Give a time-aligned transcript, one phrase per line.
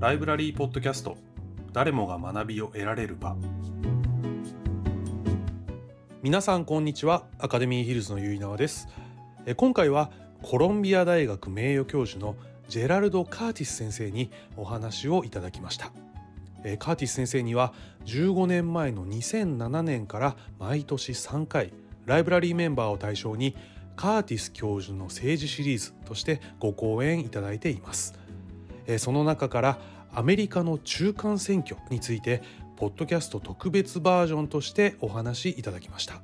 [0.00, 1.16] ライブラリーポッドキャスト。
[1.72, 3.36] 誰もが学びを得られる場。
[6.22, 7.24] 皆さんこんにちは。
[7.40, 8.86] アカデミーヒルズのゆいなわです。
[9.44, 12.36] え今回はコロンビア大学名誉教授の
[12.68, 15.90] ジェラルド・カーティス先生にお話をいただきました。
[16.62, 17.72] えカーティス先生には
[18.04, 21.72] 15年前の2007年から毎年3回
[22.06, 23.56] ライブラリーメンバーを対象に
[23.96, 28.27] カーティス教授の政治シリーズとしてご講演いただいています。
[28.96, 29.78] その中から
[30.14, 32.42] アメリカの中間選挙について
[32.76, 36.22] ポッドキャスト特別バージョンとしてお話しいただきました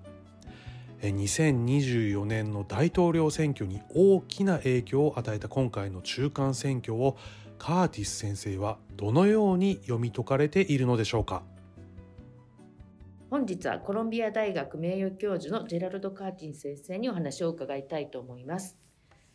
[1.02, 7.18] 2024年の大統領選挙に大きな影響を与えた今回の中間選挙を
[7.58, 11.42] カーティス先生はどのように読み解かれているのでしょうか？
[13.30, 18.78] 本日はコロンビア大学名誉教授のジェラルド・カーティン先生にお話を伺いたいと思います。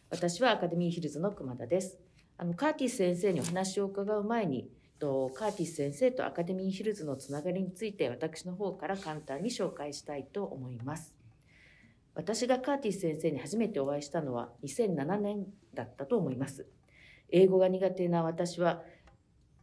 [0.10, 2.00] 私はアカデミーヒルズの熊田です。
[2.42, 11.14] あのカーティス先生にお話を伺う前に、とカーティス先生とアカデミーヒルズのつながりについて私の方から簡単に紹介したいと思います。
[12.16, 16.66] 私がカーティス先生に初めてお会いしたのは2007年だったと思います。
[17.30, 18.84] 英語が苦手な私は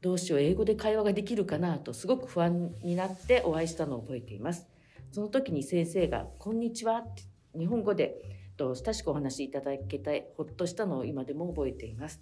[0.02, 4.68] どうしよう英語で会話ができるかなとすごく不安になってお会いしたのを覚えています
[5.10, 7.22] その時に先生が「こんにちは」って
[7.58, 8.20] 日本語で
[8.56, 12.20] と親しくお話しいただけてほっとしたのを今でも覚えています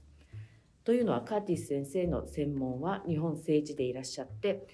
[0.85, 4.67] というのはカーティス先生の専門は日本政治でいらっしゃって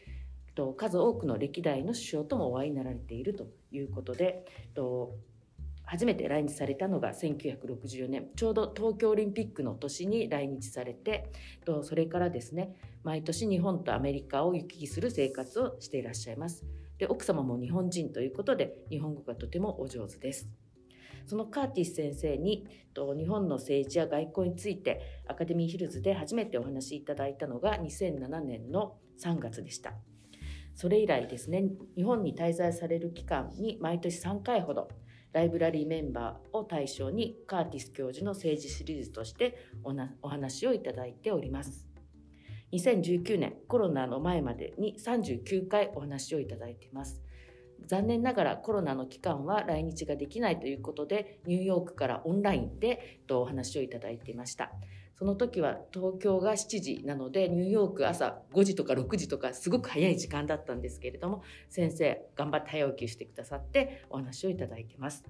[0.77, 4.45] 数多くの歴代の首相ともお会いになられているということで
[5.85, 11.33] 初めて来日されたのが1964年ちょうど東京オリンピックの年に来日されて
[11.83, 16.65] それからですね毎年日本とアメリカを行き来する生活をしていらっしゃいます。
[16.99, 20.51] で奥様も日本人ということで日本語がとてもお上手です。
[21.27, 29.95] そのカーティス先生に日本の政治や外交についてアカデミーヒルズで初めてお話しいただいたのが2007年の3月でした
[30.75, 31.65] それ以来ですね
[31.97, 34.89] 日本に滞在される期間に毎年3回ほど
[35.33, 39.57] ライブラリーメンバーを対象にカーティス教授の政治シリーズとして
[40.23, 41.87] お話をいただいております。
[42.73, 47.21] 2019年コロナの前までに39回お話をいただいています。
[47.91, 54.71] 残念ながらコロナの期間は来日ができないということでニューヨークからオンラインでお話をいただいていました。
[55.17, 65.25] その時は東京が7時なのでニューヨーク朝5時とか6時とかすごく早い時間だったんですけれども先生頑張って早起きしてくださってお話をいただいてます。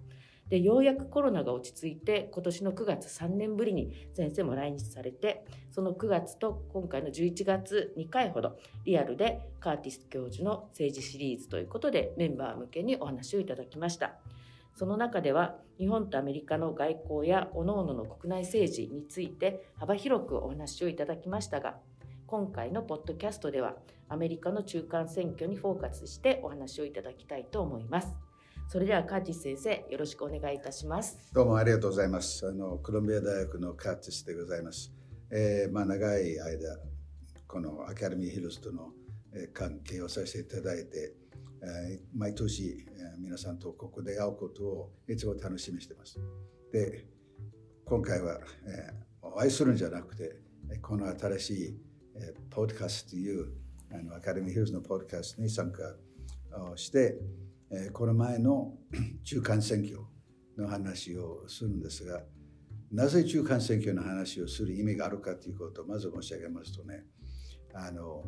[0.51, 14.15] でようやくコロナが落ち着いて今年の9月3年ぶりに先生も来日されてその9月と今回の11月2回ほどリアルでカーティス教授の政治シリーズということでメンバー向けにお話をいただきました。
[14.75, 21.77] その中では日本とアメリカの外交や各々の国内政治について幅広くお話をいただきましたが
[22.27, 23.75] 今回のポッドキャストでは
[24.09, 28.30] アメリカの中間選挙にフォーカスしてお話をいただきたいと思います。
[28.71, 31.19] それではカーティス先生よろしくお願いいたします。
[31.35, 32.47] どうもありがとうございます。
[32.47, 34.93] あのコロンビア大学のカーティスでございます。
[35.29, 36.79] えー、まあ長い間
[37.49, 38.93] このアカデミーヒルズとの
[39.53, 41.17] 関係をさせていただいて
[42.15, 42.87] 毎年
[43.19, 46.21] 皆さんとここで会うことをいつも楽しみにしてます。
[46.73, 47.09] で、
[47.85, 48.39] 今回は
[49.21, 50.37] お会いするんじゃなくて、
[50.81, 51.81] この新しい
[52.49, 53.49] ポッドキャストという
[53.93, 55.83] あのアカデミーヒルズのポッドキャストに参加
[56.71, 57.19] をして、
[57.93, 58.75] この前の
[59.23, 60.01] 中間選挙
[60.59, 62.23] の話をするんですが、
[62.91, 67.05] なぜ中間選挙の話をする意味があるかということをまず申し上げますとね、
[67.73, 68.25] あの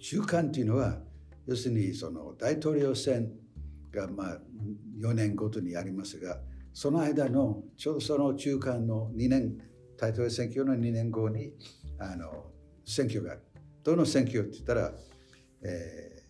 [0.00, 0.98] 中間というのは
[1.46, 3.30] 要するにその大統領選
[3.92, 4.38] がまあ
[5.00, 6.38] 4年ごとにありますが
[6.72, 9.58] その間のちょうどその中間の2年
[9.98, 11.52] 大統領選挙の2年後に
[11.98, 12.46] あの
[12.84, 13.42] 選挙がある。
[13.82, 14.92] どの選挙って言ったら、
[15.62, 16.22] え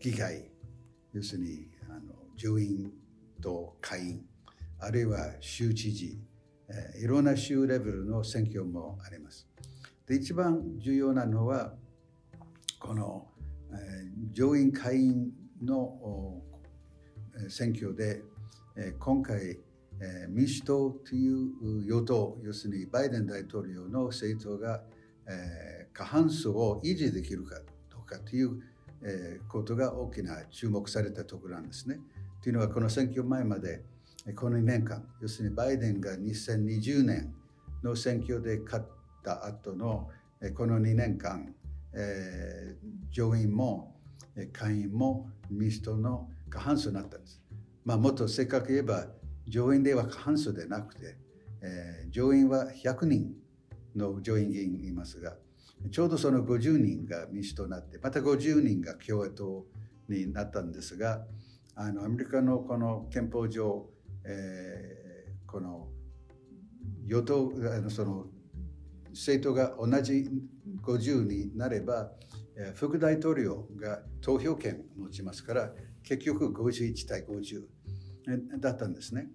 [0.00, 0.50] ー、議会
[1.12, 2.92] 要するにあの上院
[3.40, 4.20] と下院
[4.80, 6.18] あるいは州知事、
[6.68, 9.48] えー、いろんな州レベルの選挙もあります。
[10.06, 11.74] で一番重要なのは
[12.78, 13.26] この
[13.72, 15.30] え上院下院
[15.62, 16.40] の
[17.48, 18.22] 選挙で
[18.76, 19.58] え今回
[20.00, 24.82] え民主党という与党要するにバイデン大統領の政党が
[25.28, 27.56] え過半数を維持できるか
[27.90, 28.62] どうかという
[29.48, 31.98] ことが大きな注目されたところなんですね。
[32.42, 33.82] というのはこの選挙前まで
[34.34, 37.34] この2年間要するにバイデンが2020年
[37.82, 38.86] の選挙で勝っ
[39.22, 40.10] た後の
[40.54, 41.54] この2年間
[41.94, 43.94] えー、上院も
[44.52, 47.42] 下院も民主党の過半数になったんです。
[47.84, 49.06] まあ、もっと正確言えば
[49.46, 51.16] 上院では過半数でなくて、
[51.62, 53.34] えー、上院は100人
[53.96, 55.36] の上院議員いますが
[55.90, 59.66] ちょうどその50人が民主党になって、また50人が共和党
[60.08, 61.24] になったんですが、
[61.74, 63.88] あのアメリカのこの憲法上、
[64.24, 65.88] えー、この
[67.06, 68.26] 与党あのその
[69.10, 70.28] 政党が同じ
[70.82, 72.10] 50になれば、
[72.74, 75.72] 副大統領が投票権を持ちますから、
[76.02, 79.28] 結局51対50だったんですね。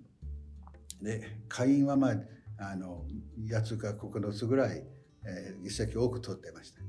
[1.01, 2.15] で、下院はまあ、
[2.57, 3.05] あの
[3.45, 4.83] 8つか9つぐらい、
[5.25, 6.81] えー、議席を多く取ってました。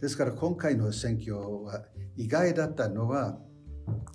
[0.00, 1.84] ですから今回の選挙は
[2.16, 3.38] 意外だったのは、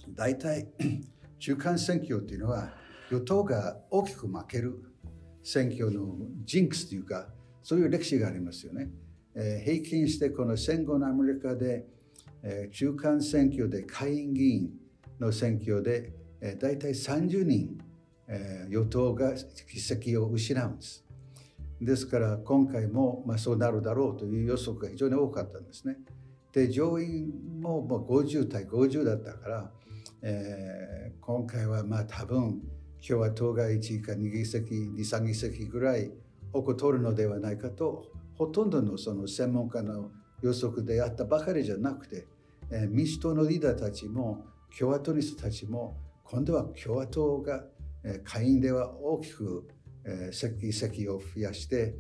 [0.10, 0.68] 大体
[1.40, 2.74] 中間選挙っていうのは
[3.12, 4.84] 与党が大きく負ける
[5.44, 7.28] 選挙のジンクスというか、
[7.63, 8.90] そういう歴史がありますよね。
[9.36, 11.86] えー、平均してこの戦後のアメリカで、
[12.44, 14.72] えー、中間選挙で下院議員
[15.19, 17.78] の選挙で、えー、大体30人、
[18.28, 19.34] えー、与党が
[19.72, 21.06] 議席を失うんです。
[21.81, 25.98] ですから今回も、まあ、そうなるだろうという予測が非常に多かったんですね。
[26.52, 27.31] で上院
[27.62, 29.72] ももう50対50だったから、
[30.24, 32.62] えー、今回はまあ多分
[33.08, 36.12] 共和党が1か2議席23議席ぐらい
[36.52, 40.12] 多く取るのではないかとほとんどのその専門家の
[40.42, 42.25] 予測であったばかりじゃなくて、
[42.72, 44.46] えー、民主党のリーダーたちも
[44.78, 45.98] 共和党の人たちも
[46.32, 47.64] 今度は共和党が、
[48.24, 49.68] 下院では大きく、
[50.06, 51.96] えー、議席を増やして、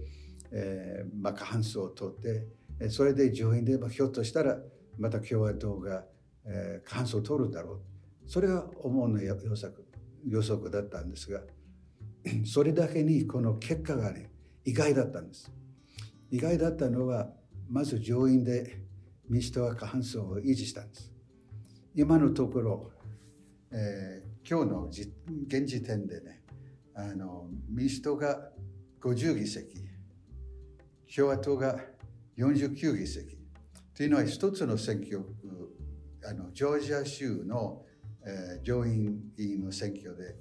[0.51, 4.57] えーまあ、過半数を取ってそれで上院でひょっとしたら
[4.97, 6.05] また共和党が、
[6.45, 7.81] えー、過半数を取るだろう。
[8.25, 9.85] それが思うの予測
[10.27, 11.41] 予測だったんですが
[12.45, 14.29] それだけにこの結果がね
[14.65, 15.51] 意外だったんです。
[16.31, 17.31] 意外だったのは
[17.69, 18.81] まず上院で
[19.27, 21.11] 民主党は過半数を維持したんです。
[21.95, 22.91] 今のところ、
[23.71, 24.85] えー、今日の
[25.47, 26.38] 現時点でね
[26.99, 28.49] あの民主党が
[29.01, 29.77] 50議席
[31.15, 31.79] 共和党が
[32.37, 33.37] 49議席
[33.95, 35.25] というのは一つの選挙区
[36.29, 37.83] あのジョージア州の、
[38.25, 40.35] えー、上院議員の選挙で、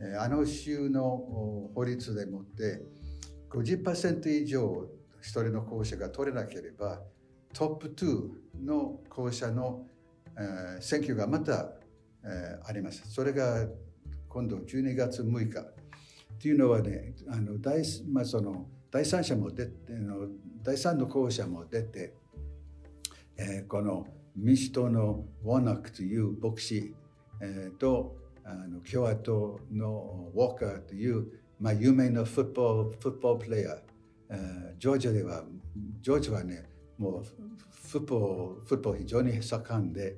[0.00, 2.82] えー、あの州の法律でもって
[3.50, 4.88] 50%以上
[5.20, 7.02] 一人の候補者が取れなければ
[7.52, 9.86] トップ2の候補者の、
[10.36, 11.70] えー、選挙がまた、
[12.24, 13.04] えー、あります。
[13.08, 13.64] それが
[14.28, 15.73] 今度12月6日。
[16.44, 17.82] というのはねあの第,、
[18.12, 19.72] まあ、その第三者も出て
[20.62, 22.12] 第三の候補者も出て、
[23.38, 24.06] えー、この
[24.36, 26.94] 民主党のウォーナックという牧師、
[27.40, 33.78] えー、とあの共和党のウォーカーという、まあ、有名なフットボールフットボールプレーヤー、
[34.28, 35.44] えー、ジョージアでは
[36.02, 36.68] ジョージアはね
[36.98, 37.24] もう
[37.90, 40.16] フットボールフットボール非常に盛んで、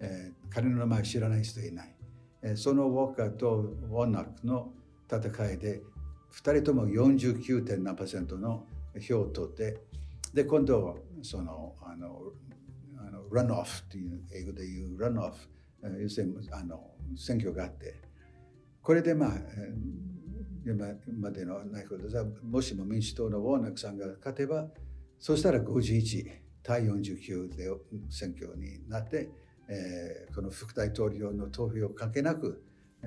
[0.00, 1.94] えー、彼の名前知らない人いない、
[2.40, 3.56] えー、そのウォーカーと
[3.90, 4.72] ウォーナックの
[5.10, 5.82] 戦いで
[6.32, 8.66] 2人とも49.7%の
[9.00, 9.78] 票を取って
[10.34, 12.20] で今度そのあの
[12.98, 15.48] あのランオフっていう英語で言うランオフ
[16.00, 18.00] 要するにあの選挙があって
[18.82, 19.30] これでまあ
[20.66, 20.86] 今
[21.18, 24.66] までのないことでもしも民主党のウォーナックさんが勝てば
[25.18, 26.26] そしたら51
[26.62, 27.70] 対49で
[28.10, 29.30] 選挙になって、
[29.68, 32.64] えー、この副大統領の投票関係なく、
[33.02, 33.06] え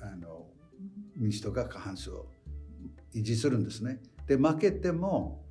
[0.00, 0.39] ー、あの
[1.20, 2.26] 民主党が過半数を
[3.14, 4.00] 維持するんですね。
[4.26, 5.44] で負けても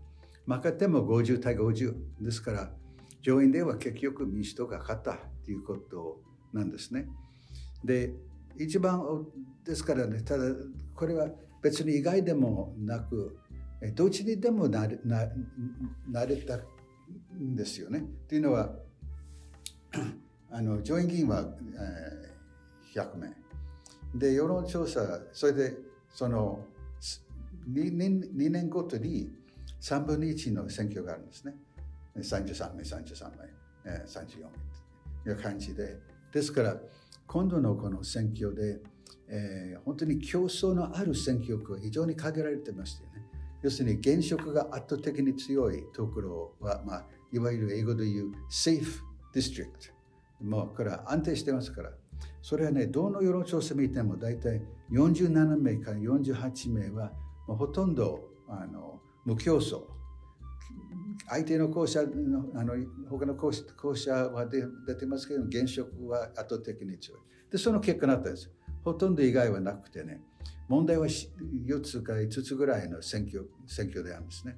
[0.46, 2.72] 負けても50対50ですから
[3.22, 6.22] 上院では結局民主党が勝ったということ
[6.52, 7.08] なんですね。
[7.84, 8.14] で
[8.58, 9.26] 一番
[9.64, 10.44] ですからねただ
[10.96, 11.30] これは
[11.62, 13.38] 別に意外でもなく
[13.94, 15.28] どっちにでもなれな
[16.10, 16.58] なれた
[17.38, 18.04] んですよね。
[18.28, 18.74] というのは
[20.50, 21.46] あの上院議員は、
[21.76, 23.28] えー、100名
[24.16, 25.78] で世論調査それで
[26.12, 26.66] その
[27.72, 29.30] 2, 年2年ごとに
[29.82, 31.56] 3分の1の選挙があるんですね。
[32.18, 33.30] 33名、33
[33.86, 34.50] 名、34名
[35.24, 35.98] という感じで。
[36.34, 36.78] ですから、
[37.28, 38.80] 今度のこの選挙で、
[39.30, 43.26] えー、本当に競争のある選挙区は非常に限られてましたよね。
[43.62, 49.02] 要するに現職が圧倒的に強いところは、まあ、いわゆる英語で言う safe
[49.34, 49.92] district。
[50.42, 51.92] もうこれは安定してますから。
[52.42, 54.62] それはね、どの世論調査見ても大体
[54.92, 57.12] 47名から48名は
[57.48, 59.84] ほとんどあの無競争。
[61.28, 62.74] 相手の校舎の、あの
[63.10, 63.52] 他の校
[63.96, 67.20] 舎は出てますけど、現職は圧倒的に強い。
[67.52, 68.50] で、その結果になったんです。
[68.84, 70.22] ほとんど以外はなくてね、
[70.68, 74.58] 問題は4つか5つぐらいの選挙選挙であるんですね。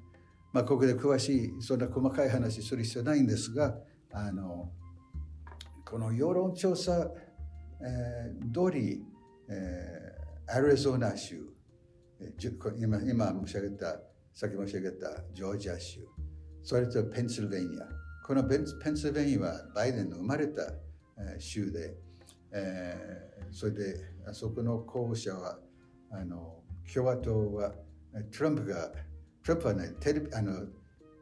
[0.52, 3.74] まあ、ここで詳しい、そんな細かい話する必要ないんですが、
[4.12, 4.70] あの
[5.84, 7.10] この世論調査、
[7.84, 9.04] えー、通り、
[9.48, 11.40] えー、アリゾナ州、
[12.78, 14.00] 今今申し上げた、
[14.32, 16.00] さっき申し上げたジョージア州、
[16.62, 17.88] それとペンシルベニア。
[18.26, 20.62] このペンペンシルベニアはバイデンの生まれた
[21.38, 21.94] 州で、
[22.52, 23.94] えー、それで
[24.26, 25.58] あそこの候補者は
[26.10, 26.62] あの
[26.92, 27.72] 共和党は
[28.36, 28.88] トランプが
[29.44, 30.66] トランプはねテレビあの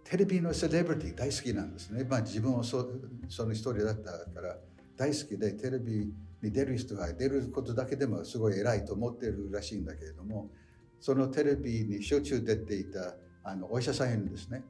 [0.05, 2.05] テレビのセレブリティ大好きなんですね。
[2.05, 2.87] まあ自分はそ
[3.29, 4.57] その一人だったから
[4.97, 10.50] 大好きでテレビに出る人は出ることだけでもすごい偉いと思ってるらしいんだけれども
[11.00, 14.62] そのテレビにしょっちゅう出ていたあのお医者さんいるんですね。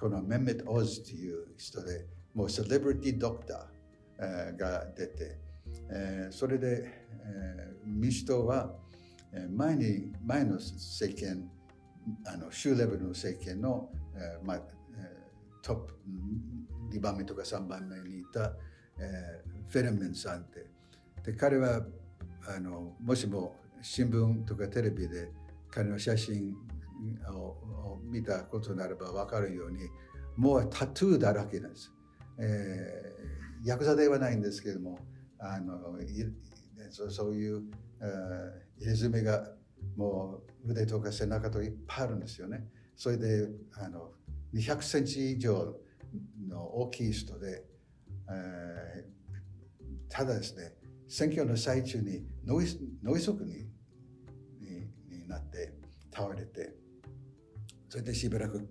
[0.00, 5.38] このメメット・オズという人でもうセレブリティ・ドクターが出て、
[5.90, 6.90] えー、それで、
[7.22, 8.74] えー、民主党は
[9.54, 11.50] 前に前の政権
[12.26, 14.62] あの州レベルの政権の、えーまあ、
[15.62, 15.94] トップ
[16.92, 18.52] 2番目とか3番目にいた、
[18.98, 20.66] えー、フェルメンさんで
[21.24, 21.82] で彼は
[22.46, 25.30] あのもしも新聞とかテレビで
[25.70, 26.54] 彼の写真
[27.32, 29.88] を見たことならば分かるように
[30.36, 31.92] もうタトゥーだらけです。
[32.38, 34.98] えー、ヤクザではないんですけども
[35.38, 35.78] あの
[36.90, 37.62] そういう、
[38.00, 39.52] えー、入れ墨が
[39.96, 42.66] もう腕とか背中といっぱいあるんですよね。
[42.96, 44.10] それであの
[44.54, 45.76] 200センチ以上
[46.48, 47.64] の大きい人で、
[48.30, 50.72] えー、ただですね
[51.16, 52.60] 選挙の最中に脳
[53.04, 53.68] 脳塞に
[54.60, 55.72] にになって
[56.12, 56.74] 倒れて
[57.88, 58.68] それでしばらく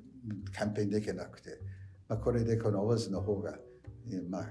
[0.54, 1.52] キャンペーンできなくて、
[2.10, 3.58] まあ、これでこのオズの方が、
[4.30, 4.48] まあ、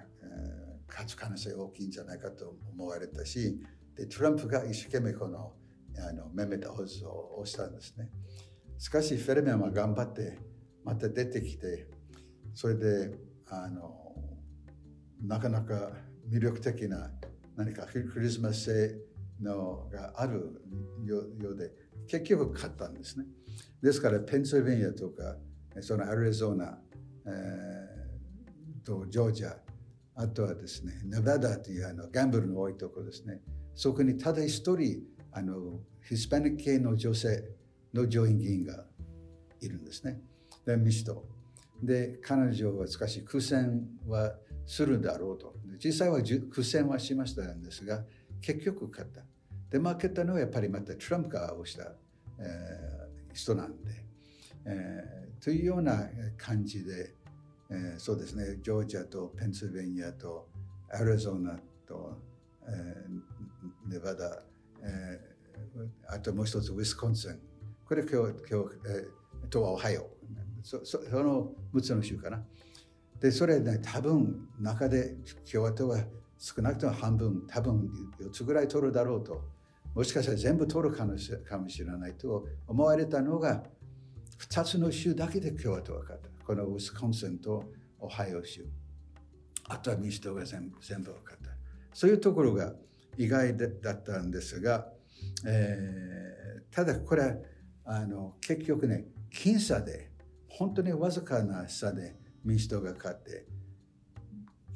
[0.89, 3.61] 勝つ可能性大きいんじゃないかと思われたし
[3.95, 5.53] でトランプが一生懸命この
[5.99, 8.09] あのメメタオズを押したんですね。
[8.79, 10.39] しかしフェルメンは頑張って
[10.83, 11.91] また出てきて
[12.55, 13.11] それで
[13.51, 14.15] あの
[15.21, 15.91] なかなか
[16.31, 17.11] 魅力的な
[17.65, 18.97] 何かクリスマス性
[19.41, 20.61] のがある
[21.05, 21.71] ようで
[22.09, 23.25] 結局勝ったんですね
[23.83, 25.37] ですからペンシルベニアとか
[25.81, 26.79] そのアリゾナ、
[27.27, 29.57] えー、とジョージア
[30.17, 33.41] あとはですねネバダというあのギャンブルの多いところですね
[33.75, 35.03] そこにただ一人
[35.33, 37.43] あのヒスパニック系の女性
[37.95, 38.85] の上院議員が
[39.61, 40.21] いるんですね。
[40.67, 41.25] で民主党。
[41.83, 44.35] で、彼女はしかし苦戦は
[44.67, 45.55] するだろうと。
[45.83, 48.05] 実際は苦戦はしましたんですが、
[48.41, 49.23] 結局勝った。
[49.71, 51.93] で、負けたのはやっぱりまたトランプが押した、
[52.39, 53.91] えー、人なんで、
[54.67, 55.45] えー。
[55.45, 57.15] というような感じで、
[57.71, 60.49] えー、そうですね、ジョージアとペンシルベニアと
[60.91, 62.19] アリゾナと、
[62.69, 64.43] えー、ネバダ、
[64.83, 67.41] えー、あともう一つウィスコンシン。
[67.85, 70.11] これ今日、今日、えー、とはオハイオ。
[70.63, 72.45] そその6つの州かな。
[73.23, 75.15] で、それね、多分中で
[75.51, 75.99] 共和党は
[76.37, 77.89] 少なくとも半分、多分
[78.21, 79.41] 4つぐらい取るだろうと。
[79.95, 81.31] もしかしたら全部取るかもし
[81.85, 83.63] れないと思われたのが、
[84.41, 86.45] 2つの州だけで共和党が勝った。
[86.45, 87.63] このウィスコンシンと
[88.01, 88.67] オハイオ州。
[89.69, 91.51] あとは民主党が全部全部分かった。
[91.95, 92.73] そういうところが
[93.17, 94.89] 意外だったんですが、
[95.47, 97.37] えー、ただこれ
[97.85, 100.11] あの結局ね、僅差で
[100.49, 103.47] 本当にわずかな差で民主党が勝って、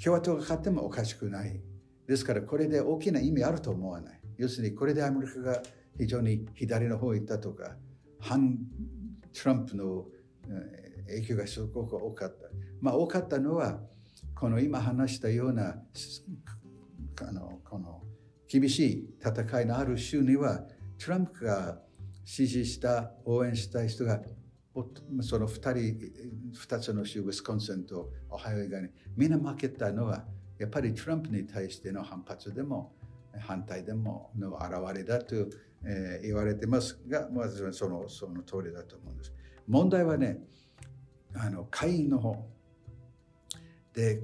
[0.03, 1.61] 共和党が勝ってもおかしくない。
[2.07, 4.21] ですからこれで大きな意味あると思わない。
[4.39, 5.63] 要するにこれでアメリカが
[5.99, 7.77] 非常に左の方行ったとか、
[8.21, 8.59] 反
[9.33, 10.07] トランプの
[11.07, 12.49] 影響がすごく多かった。
[12.81, 13.81] まあ多かったのは、
[14.35, 15.77] この今話したような
[17.23, 18.03] あのこの
[18.49, 20.61] 厳しい戦いのある州には
[20.99, 21.81] トランプが
[22.25, 24.21] 支持した応援したい人が
[25.23, 25.73] その2人、
[26.53, 30.25] 2つの州、ウィスコンシンとオハイオ以外に、みんな負けたのは、
[30.59, 32.93] やっぱりトランプに対しての反発でも、
[33.39, 35.35] 反対でもの表れだと、
[35.85, 39.33] えー、言われてますが、まずそのその通りだと思うんです。
[39.67, 40.39] 問題はね、
[41.35, 42.49] あの下院の方
[43.93, 44.23] で、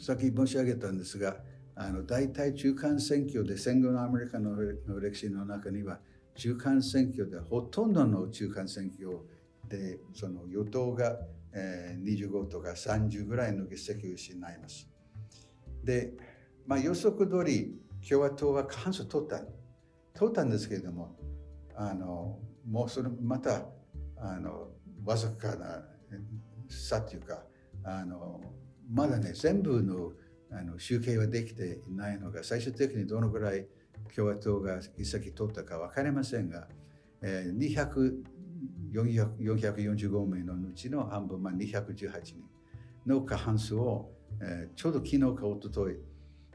[0.00, 1.36] さっき申し上げたんですが、
[1.74, 4.54] あの大体中間選挙で戦後のアメリカの
[5.00, 5.98] 歴史の中には
[6.40, 9.18] 中間選挙でほとんどの中間選挙
[9.68, 11.18] でその与党が、
[11.52, 14.88] えー、25とか30ぐらいの議席を失います。
[15.84, 16.14] で、
[16.66, 17.78] まあ、予測通り
[18.08, 19.42] 共和党は過半数取った。
[20.14, 21.14] 取ったんですけれども、
[21.76, 23.66] あのもうそのまた
[24.16, 24.68] あの
[25.04, 25.84] わずかな
[26.68, 27.42] 差というか
[27.84, 28.40] あの
[28.90, 30.12] まだね全部の
[30.52, 33.66] あの集計はできていないのが最終的にどのぐらい
[34.14, 36.66] 共和党が議席取ったか分かりませんが、
[37.22, 38.40] えー、200
[38.92, 42.42] 445名のうちの半分、まあ、218人
[43.06, 45.96] の過半数を、えー、ちょうど昨日かおととい、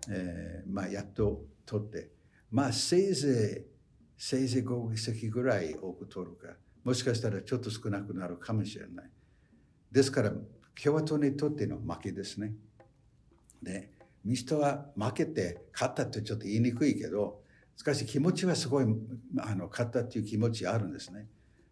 [0.10, 2.12] えーまあ、やっと取って、
[2.52, 3.72] まあ、せいぜい、
[4.18, 9.10] せいぜい5議席ぐらい多く取るか、もしかしたらちょっと少なくなるかもしれない。
[9.92, 10.32] ですから、
[10.82, 12.54] 共和党にとっての負けですね。
[13.64, 13.92] で、
[14.24, 17.42] 民主党は負けて勝ったってちょっと言いにくいけど、
[17.76, 18.86] しかし気持ちはすごい
[19.40, 21.28] あの勝ったっていう気持ちあるんですね。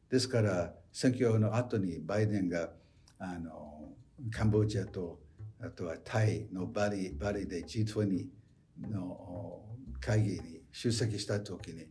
[0.09, 2.69] ですから選挙の後にバイデンが
[3.17, 3.93] あの
[4.31, 5.19] カンボジアと
[5.59, 8.27] あとはタイのバリバリで G20
[8.91, 9.61] の
[9.99, 11.85] 会議に出席した時に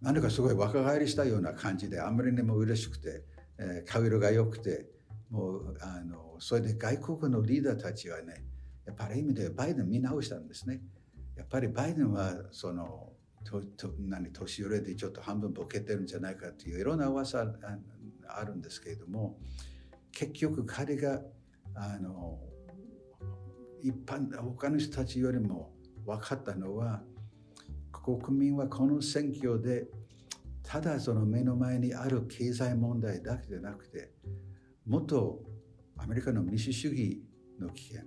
[0.00, 3.24] 何かすごい若返りしたような感じであまりにも嬉しくて、
[3.58, 4.86] えー、顔色が良くて
[5.30, 8.44] もうあのそれで外国のリーダーたちはね
[8.86, 10.80] やっぱり意味でバイデン見直したんですね。
[11.36, 13.09] やっぱりバイデンはその
[13.44, 17.46] とと何年寄りでちょっと半分ボケてるんじゃないかっていういろんな噂
[18.28, 19.38] あるんですけれども
[20.12, 21.20] 結局彼が
[21.74, 22.38] あの
[23.82, 25.72] 一般他の人たちよりも
[26.04, 27.02] 分かったのは
[27.92, 29.86] 国民はこの選挙で
[30.62, 34.10] ただその目の前にある経済問題だけでなくて
[34.86, 35.40] もっと
[35.98, 37.22] アメリカの民主主義
[37.58, 38.02] の危険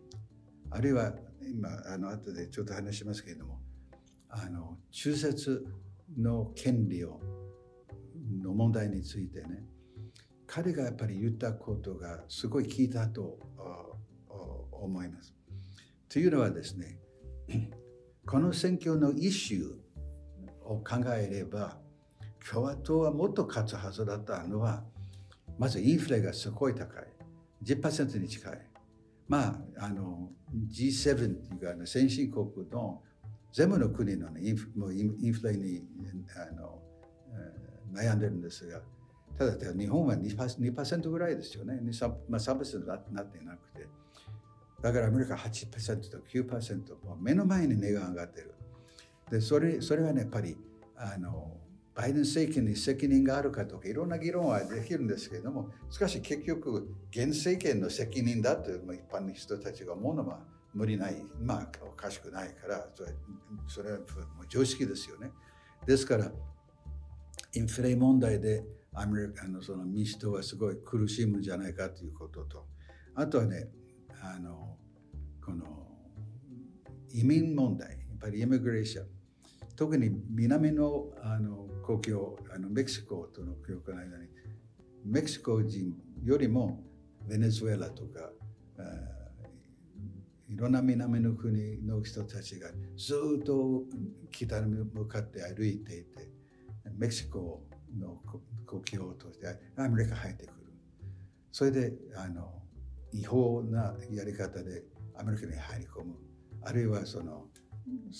[0.72, 3.60] あるいは今あの後でちょっと話しますけれども
[4.36, 5.66] あの中絶
[6.18, 7.20] の権利を
[8.42, 9.64] の問題についてね
[10.48, 13.40] 彼がやっぱり言ったことがすごい効いたと
[14.72, 15.34] 思います。
[16.10, 17.00] というのはですね
[18.26, 21.78] この選挙のイシューを考えれば
[22.50, 24.84] 共和党はもっと勝つはずだったのは
[25.58, 27.04] まずインフレがすごい高い
[27.64, 28.62] 10%に近い
[29.28, 30.30] まああの
[30.70, 33.02] G7 っていうか、先進国の
[33.54, 35.84] 全部の国の、ね、インフもうインフレに
[36.36, 36.82] あの
[37.94, 38.82] 悩んでるんですが、
[39.38, 41.80] ただ日本は 2%, 2ぐらいですよね。
[41.84, 43.88] 3%, まあ、3%になっていなくて。
[44.82, 48.54] だからアメリカ8%と9%、もう目の前に値が上がってる。
[49.32, 50.58] で、それそれはね、やっぱり、
[50.96, 51.56] あの、
[51.96, 60.42] バイデン政権に責任があるかとか、いろんな議論はできるんですけれども、しかし結局、現政権の責任だという一般の人たちが思うのは、
[60.74, 63.12] 無理ない、まあ、おかしくないから、それ
[63.68, 65.32] それはもう常識ですよね。
[65.86, 66.32] ですから、
[67.54, 72.68] インフレ問題でアメリカのその民主党はすごい苦しむんじゃないかということと、
[73.16, 73.70] あとはね、
[74.22, 74.78] あの、
[75.44, 75.88] この
[77.12, 79.08] 移民問題、やっぱりイミグレーション、
[79.76, 84.28] 特に南のあの国境、あのメキシコとの国境の間に、
[85.06, 86.84] メキシコ人よりも
[87.28, 88.32] ベネズエラとか、
[90.54, 93.84] いろんな南の国の人たちがずっと
[94.32, 96.30] 北に向かって歩いていて、
[96.96, 97.64] メキシコ
[98.00, 98.18] の
[98.68, 100.54] 国境としてアメリカ入ってくる。
[101.52, 102.54] それで、あの、
[103.12, 104.84] 違法なやり方で
[105.16, 106.14] アメリカに入り込む。
[106.62, 107.48] あるいはその、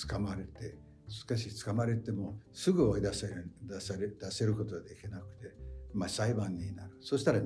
[0.10, 5.54] 捕まれて、しかし捕まれてもすぐ追い出せる出せる出せることができなくて、
[5.94, 6.98] まあ、裁判になる。
[7.00, 7.42] そしたら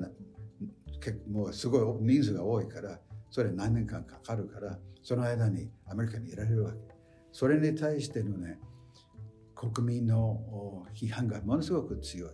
[1.30, 2.98] もうすごい人数が多いから、
[3.30, 6.78] それ何年間かかるから、その間にアメリカにいられるわけ。
[7.32, 8.58] それに対してのね、
[9.54, 12.30] 国民の批判がものすごく強い。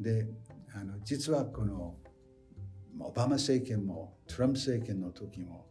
[0.00, 0.28] で、
[0.74, 1.96] あの実はこの
[3.00, 5.66] オバマ政権もトランプ政権の時も、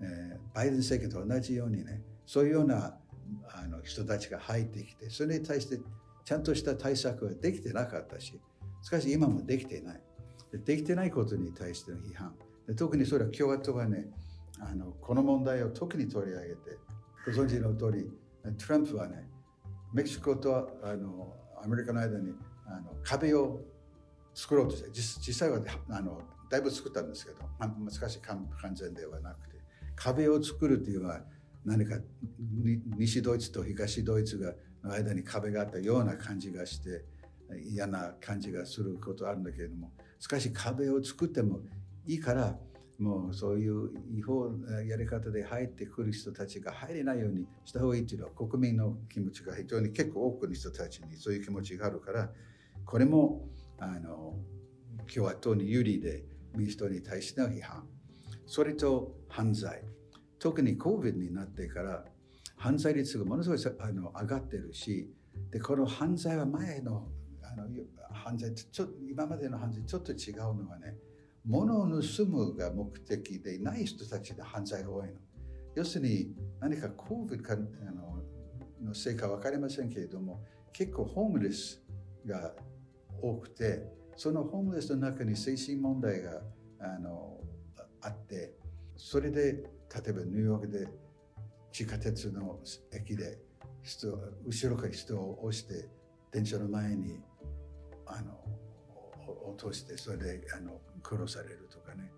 [0.00, 2.98] えー、バイデン政権と同じようにね、そういうような
[3.54, 5.78] あの人たちが入ってきて、それに対して
[6.24, 8.40] ちゃんとした対策はできてなかったし、
[8.82, 10.02] しかし今もできていない。
[10.64, 12.34] できてないことに対しての批判。
[12.66, 14.06] で特にそれは共和党はね
[14.60, 16.78] あのこの問題を特に取り上げて
[17.26, 18.10] ご存知の通り
[18.56, 19.28] トランプはね
[19.92, 22.32] メキシコとあのアメリカの間に
[22.66, 23.60] あの壁を
[24.34, 29.56] 作ろうとして実際はあのだいぶ作ったんですけど難しい完全ではなくて
[29.94, 31.20] 壁を作るというのは
[31.64, 31.96] 何か
[32.96, 34.52] 西ドイツと東ドイツが
[34.84, 37.04] の間に壁があったような感じがして
[37.68, 41.60] 嫌な感じがすることあるんだけれどもしかし壁を作っても
[42.06, 42.58] いいから
[42.98, 52.30] もうそういう違法なやり方で入ってくる人たちが入れないようにした方がいいっていうのは国民の気持ちが非常に結構多くの人たちにそういう気持ちがあるから
[52.86, 54.34] これもあの
[55.12, 57.86] 共和党に有利で民主党に対しての批判
[58.46, 59.82] それと犯罪。
[60.38, 62.04] 特に COVID になってから
[62.56, 65.10] 犯罪率がものすごいあの上がってるし
[65.50, 67.08] でこの犯罪は前の
[67.42, 67.64] あの
[68.12, 70.94] 犯罪ちょ今までの犯罪ちょっと違うのはね
[71.46, 75.14] 物を盗むが目的でない人たちで犯罪が多いの。
[75.76, 77.56] 要するに何か COVID かあ
[77.92, 78.22] の
[78.82, 81.82] のせいか分かりませんけれども結構ホームレス
[82.26, 82.52] が
[83.22, 83.84] 多くて
[84.16, 86.40] そのホームレスの中に精神問題が
[86.80, 87.38] あの
[88.02, 88.54] あって
[88.96, 89.62] それで例
[90.08, 90.88] えばニューヨークで
[91.72, 92.58] 地下鉄の
[92.92, 93.38] 駅で
[93.82, 95.88] 人後ろから人を押して
[96.32, 97.20] 電車の前に
[98.06, 98.32] あの
[99.46, 102.10] 落としてそれであの殺されるとかね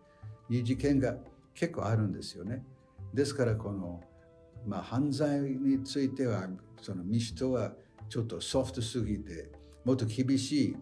[0.49, 1.17] いう事件が
[1.55, 2.65] 結構あるんですよね。
[3.13, 4.01] ですからこの、
[4.67, 6.49] まあ、犯罪については
[6.81, 7.73] その民主党は
[8.09, 9.51] ちょっとソフトすぎて
[9.85, 10.77] もっと厳しい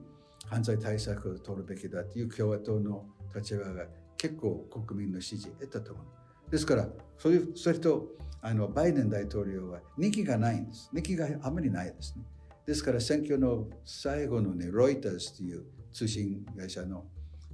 [0.47, 6.51] 犯罪対策を取るべきだという共和党の立場が結構国民の支持を得たと思う。
[6.51, 6.89] ですから
[7.19, 8.07] それそれと
[8.43, 10.91] あのバイデン大統領は人気がないんです。
[10.93, 12.25] 人気があまりないですね。
[12.67, 17.05] ですから選挙の最後のね、ロイターズという通信会社の、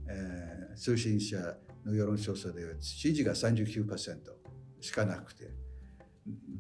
[0.09, 1.37] えー、通信社
[1.85, 4.19] の世論調査では支持が39%
[4.81, 5.51] しかなくて。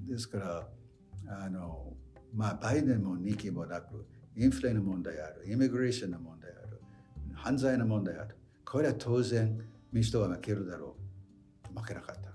[0.08, 0.68] ですから、
[1.44, 1.94] あの、
[2.34, 6.80] まあ、バイデンも人気もなく、インフレの問題ある、イミグレーションの問題ある、
[7.34, 8.36] 犯罪の問題ある。
[8.64, 9.60] これは当然
[9.92, 10.96] 民主党は負けるだろ
[11.74, 11.78] う。
[11.78, 12.32] 負けなかった。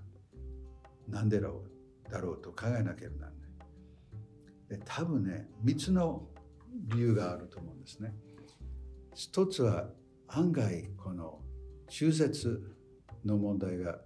[1.10, 1.64] なんでだろ
[2.08, 2.12] う？
[2.12, 4.80] だろうと考えなければならない。
[4.80, 6.28] で多分ね、3つの
[6.90, 8.14] 理由があると思うんですね。
[9.16, 9.90] 一つは
[10.30, 11.40] 案外この
[11.90, 12.76] 中絶
[13.26, 14.00] の問題が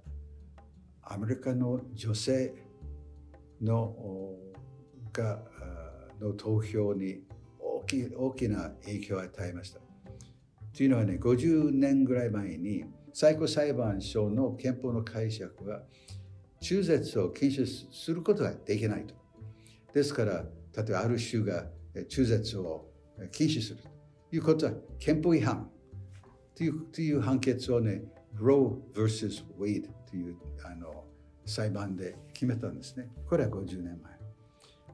[1.01, 2.53] アメリカの女性
[3.61, 3.95] の
[5.11, 5.39] が
[6.21, 7.21] の投票に
[7.59, 9.79] 大き大きな影響を与えました。
[10.75, 15.81] というのはね、50年ぐらい前に最高裁判所の憲法の解釈は
[16.61, 19.15] 中絶を禁止することができないと。
[19.93, 20.45] ですから、
[20.77, 21.65] 例えばある州が
[22.07, 22.87] 中絶を
[23.31, 23.79] 禁止する
[24.29, 25.69] ということは憲法違反
[26.61, 28.03] というという判決をね、
[28.39, 29.43] Roe vs.
[29.59, 31.05] Wade というあの
[31.43, 33.07] 裁判で決めたんですね。
[33.27, 34.13] これは50年前。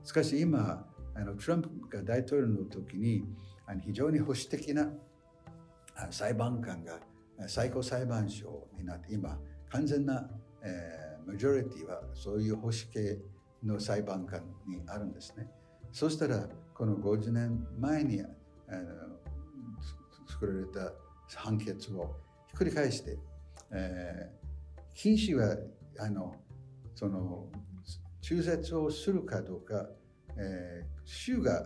[0.05, 3.25] しかし今、あのトランプが大統領の時に
[3.65, 4.93] あの非常に保守的な
[6.09, 6.99] 裁判官が
[7.47, 9.37] 最高裁判所になって今
[9.69, 10.25] 完全な、
[10.63, 13.17] えー、マジョリティはそういう保守系
[13.61, 15.49] の裁判官にあるんですね。
[15.91, 18.25] そしたらこの50年前にあ
[18.71, 19.17] の
[20.29, 20.93] 作られた
[21.35, 22.15] 判決を
[22.47, 23.17] ひっくり返して、
[23.71, 25.57] えー、禁止は
[25.99, 26.35] あの
[26.95, 27.47] その
[28.21, 29.87] 中絶をするかどうか、
[30.37, 31.65] えー、州が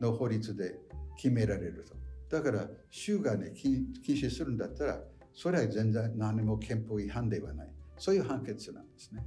[0.00, 0.78] の法律で
[1.16, 1.94] 決められると。
[2.36, 5.00] だから州がね禁止するんだったら
[5.34, 7.68] それは全然何も憲法違反ではない。
[7.98, 9.24] そういう判決なんですね。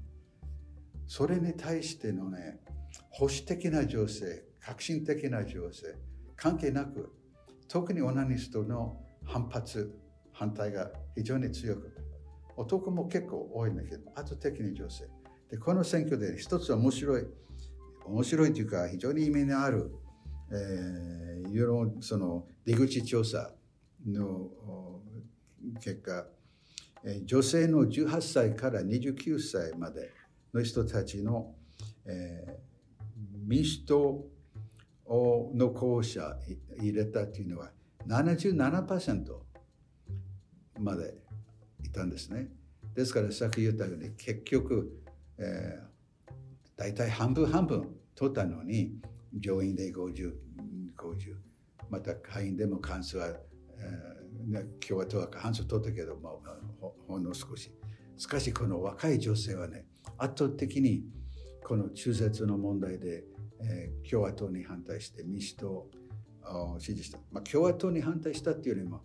[1.07, 2.59] それに対してのね、
[3.09, 5.95] 保守的な情勢、革新的な情勢、
[6.35, 7.13] 関係なく、
[7.67, 9.93] 特にオナニストの反発、
[10.31, 11.95] 反対が非常に強く、
[12.57, 15.05] 男も結構多いんだけど、圧倒的に女性。
[15.49, 17.27] で、この選挙で一つ面白い、
[18.05, 19.91] 面白いというか、非常に意味のある、
[20.51, 23.51] えー、世論、その出口調査
[24.05, 24.49] の
[25.81, 26.27] 結果、
[27.25, 30.11] 女性の18歳から29歳まで
[30.53, 31.53] の人たちの、
[32.05, 34.25] えー、民主党
[35.07, 36.35] の候補者
[36.79, 37.71] 入れたというのは
[38.07, 39.37] 77%
[40.79, 41.13] まで
[41.83, 42.47] いたんですね。
[42.93, 45.01] ですからさっき言ったように結局、
[45.37, 46.31] えー、
[46.77, 48.93] 大体半分半分取ったのに
[49.33, 50.33] 上院で50、
[50.97, 51.35] 50
[51.89, 56.33] また下院でも関数は、えー、共和党は過半数取ったけど、まあ、
[57.07, 57.71] ほんの少し。
[58.17, 59.85] しかしこの若い女性はね
[60.17, 61.03] 圧倒的に
[61.65, 63.25] この中絶の問題で
[63.61, 65.89] えー、共和党に反対して民主党
[66.79, 67.17] 支持した。
[67.31, 69.01] まあ、共和党に反対したっていうよりも、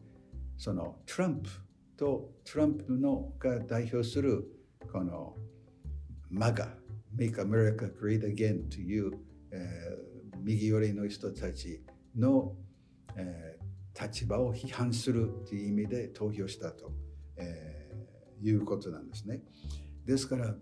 [0.56, 1.50] そのトランプ
[1.96, 4.44] とトランプのが代表する
[4.92, 5.36] この
[6.32, 6.68] MAGA、
[7.16, 9.12] Make America Great Again という、
[9.52, 11.82] えー、右寄りの人たち
[12.16, 12.54] の、
[13.16, 16.92] えー、立場を批判するという意味で投票したと、
[17.36, 19.42] えー、いうことなんですね。
[20.04, 20.54] ですから、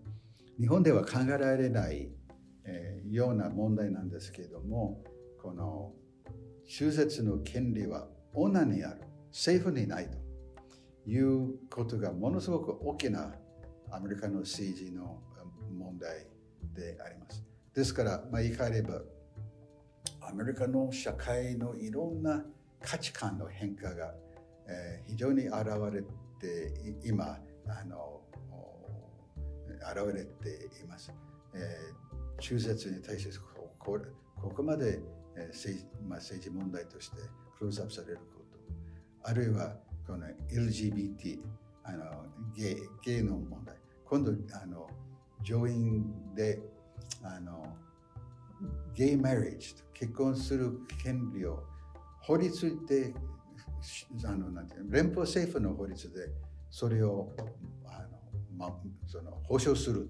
[0.59, 2.11] 日本では考えられない
[2.69, 5.03] えー、ような問題なんですけれども
[5.43, 5.93] この
[6.69, 9.01] 中絶の権利は女にある
[9.31, 13.35] 政府にないということがものすごく大きな
[13.91, 15.19] アメリカの政治の
[15.77, 16.27] 問題
[16.75, 17.43] であります。
[17.75, 19.01] ですから、まあ、言い換えれば
[20.21, 22.45] アメリカの社会のいろんな
[22.83, 24.15] 価値観の変化が、
[24.69, 25.57] えー、非常に現
[25.93, 26.03] れ
[26.39, 28.21] て今あの
[29.81, 31.13] 現れています。
[31.55, 32.09] えー
[32.41, 33.99] 中絶に対してここ
[34.37, 35.01] ここまで、
[35.39, 37.17] えー政まあ、政治問題として
[37.57, 38.23] クローズアップされるこ
[39.23, 39.31] と。
[39.31, 41.39] あるいはこの LGBT
[41.85, 42.25] あの
[42.57, 43.77] ゲイゲイの問題。
[44.05, 44.89] 今度あの
[45.43, 46.61] 上院で
[47.23, 47.77] あの
[48.95, 51.63] ゲイマリッジ結婚する権利を
[52.21, 53.15] 法律で
[54.25, 56.31] あのなんて連邦政府の法律で
[56.71, 57.33] それを
[57.87, 58.09] あの、
[58.57, 60.09] ま、その保障する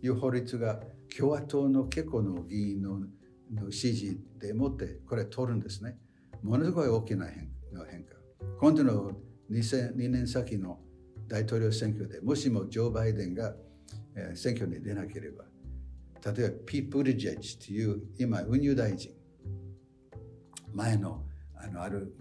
[0.00, 0.80] という法律が
[1.16, 3.00] 共和党の結構の議員の
[3.52, 5.98] の支持でもってこれ取るんですね。
[6.42, 8.14] ものすごい大きな変化。
[8.60, 9.12] 今度の
[9.50, 10.80] 2, 2年先の
[11.28, 13.54] 大統領選挙でもしもジョー・バイデンが、
[14.34, 15.44] 選挙に出なければ
[16.24, 19.12] 例えばピー・プリジェッジという今運輸大臣
[20.72, 21.22] 前の
[21.54, 22.14] あのある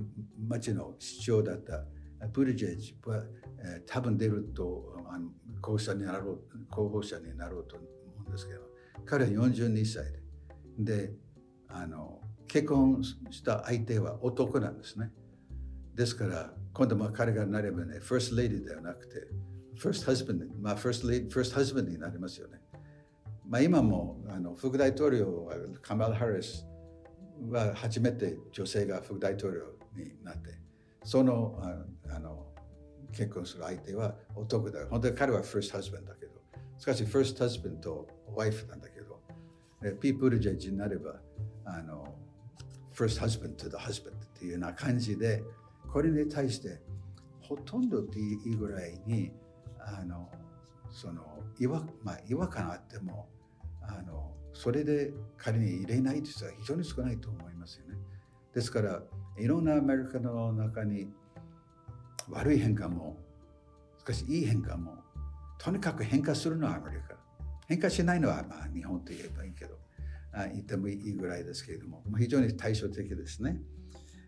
[0.48, 1.84] 町の市長だった
[2.30, 3.24] プリジェッジは、
[3.60, 5.30] えー、多分出るとあの
[5.62, 7.86] 候補者になろう候補者になろうと思
[8.26, 8.62] うんですけど
[9.06, 10.20] 彼は42歳で
[10.78, 11.14] で
[11.68, 15.12] あの結婚した相手は男なんですね。
[15.94, 19.28] ですから今度まあ彼がなればね First Lady ではなくて
[19.78, 22.60] First Husband まあ First, Lady, First Husband になりますよね。
[23.48, 26.66] まあ今もあの副大統領はカマル・ハリス
[27.50, 29.62] は初めて女性が副大統領
[30.02, 30.58] になって
[31.04, 31.62] その
[32.10, 32.46] あの
[33.12, 34.86] 結婚する相手は男だ。
[34.90, 36.32] 本当に彼は first husband だけど
[36.78, 39.05] しかし first husband と wife なんだけど
[39.94, 41.16] ピープルジェッジになれば
[41.66, 42.16] あの
[42.94, 45.44] first husband to the husband っていうような感じで
[45.92, 46.82] これに対して
[47.42, 49.32] ほとんどっていいぐらいに
[49.80, 50.30] あの
[50.92, 51.22] その
[51.60, 53.28] 違和,、まあ、違和感あっても
[53.82, 57.98] あのそれで仮に入れないという人は非常に少ないと思いますよね。
[58.54, 59.02] ですから
[59.38, 61.10] いろんなアメリカの中に
[62.30, 63.18] 悪い変化も
[64.00, 64.96] しかしいい変化も
[65.58, 67.16] とにかく変化するのはアメリカ
[67.68, 69.76] 変化しないのはまあ日本と言えばいいけど
[70.34, 73.58] あ言ってもいいぐらいですけれども非常に対照的ですね。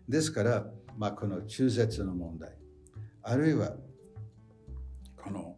[0.08, 2.56] ですから、まあ、この中絶の問題
[3.22, 3.74] あるいは
[5.22, 5.56] この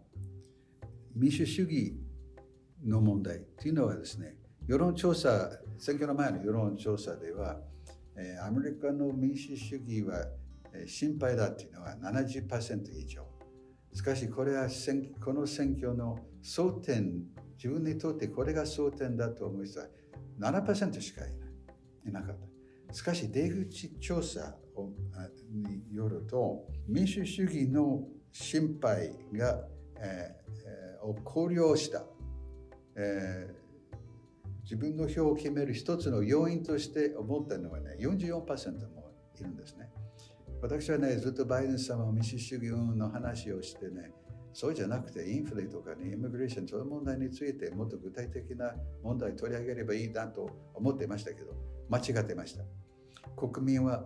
[1.14, 1.94] 民主主義
[2.84, 4.34] の問題というのはですね
[4.70, 7.58] 世論調査、選挙の前の世論調査では、
[8.16, 10.26] えー、アメリカの民主主義は、
[10.86, 13.26] 心配だというのは70%以上。
[13.92, 14.68] しかしこれは
[15.20, 17.24] この選挙の争点、
[17.62, 19.86] 自分にとってこれが争点だと思う人は
[20.40, 21.46] 7%しかいな
[22.06, 22.36] いいなかっ
[22.88, 22.94] た。
[22.94, 24.88] しかし出口調査を
[25.50, 29.60] によると民主主義の心配が、
[29.98, 32.04] えー、を考慮した、
[32.96, 33.60] えー
[34.70, 39.90] 自分の票を決める一つの要因として思ったのはね、44%もいるんですね。
[40.62, 44.12] 私はね、ずっとバイデン様は民主主義の話をしてね、
[44.52, 51.52] そうじゃなくてインフレとかね、イミグレーション、その問題についてもっと具体的な問題を取り上げればいいなと思ってましたけど、
[51.88, 52.64] 間違ってました。
[53.36, 54.04] 国民は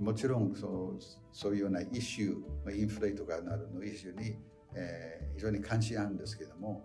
[0.00, 1.02] もちろんそう
[1.32, 4.36] そういうようなイシュー、インフレとかなどのイシューに、
[4.74, 6.84] えー、非常に関心あるんですけども、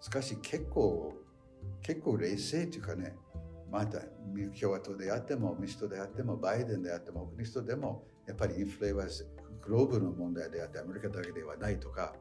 [0.00, 1.12] しかし結構
[1.82, 3.16] 結構冷静というかね、
[3.70, 4.00] また
[4.60, 9.04] 共和党であっても民主党であってもバイデンであっても他の人でもやっぱりインフレは
[9.62, 12.14] グローブの問題であってアメリカだけではないとか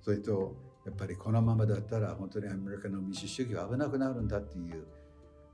[0.00, 4.86] それとやっぱりこのままだったら本当にアメリカの民主主義は危なくなるんだっていう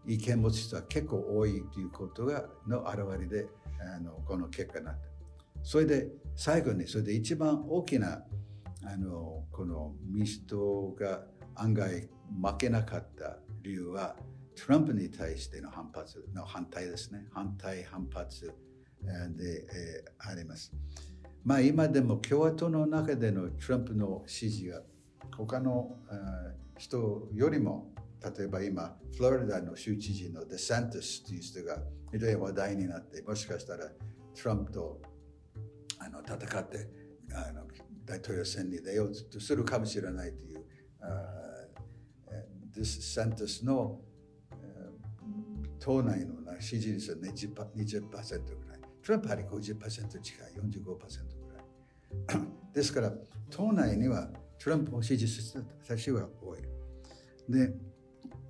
[0.06, 3.48] 意見持つ人は結構多いということがの表れで
[3.96, 5.16] あのこの結果になった。
[5.62, 8.22] それで最後にそれで一番大きな
[8.84, 11.24] あのこの民主党が
[11.56, 12.08] 案外
[12.42, 14.14] 負けなかった理由は
[14.54, 18.46] トランプに対しての反発の反対ですね反対反発
[19.36, 20.72] で、え、あります
[21.46, 24.82] まあ今でも共和党の中でのトランプの支持が
[25.36, 25.96] 他の
[26.76, 27.92] 人よりも
[28.36, 31.78] 例えば今フロリダの州知事のデサンティスという人が
[32.12, 35.00] 非常に話題になってもしかしたらトランプと
[36.00, 36.88] あの戦って
[37.32, 37.62] あの
[38.04, 40.64] 大統領選に出ようとするかもしれないという
[42.74, 44.00] デサンティスの
[45.78, 48.16] 党内の支持率は 20%, 20ぐ
[48.68, 48.80] らい。
[49.06, 51.35] トランプは50%近い、45%
[52.72, 53.12] ですから、
[53.50, 56.58] 党内にはトランプを支持する人たちは多い。
[57.48, 57.74] で、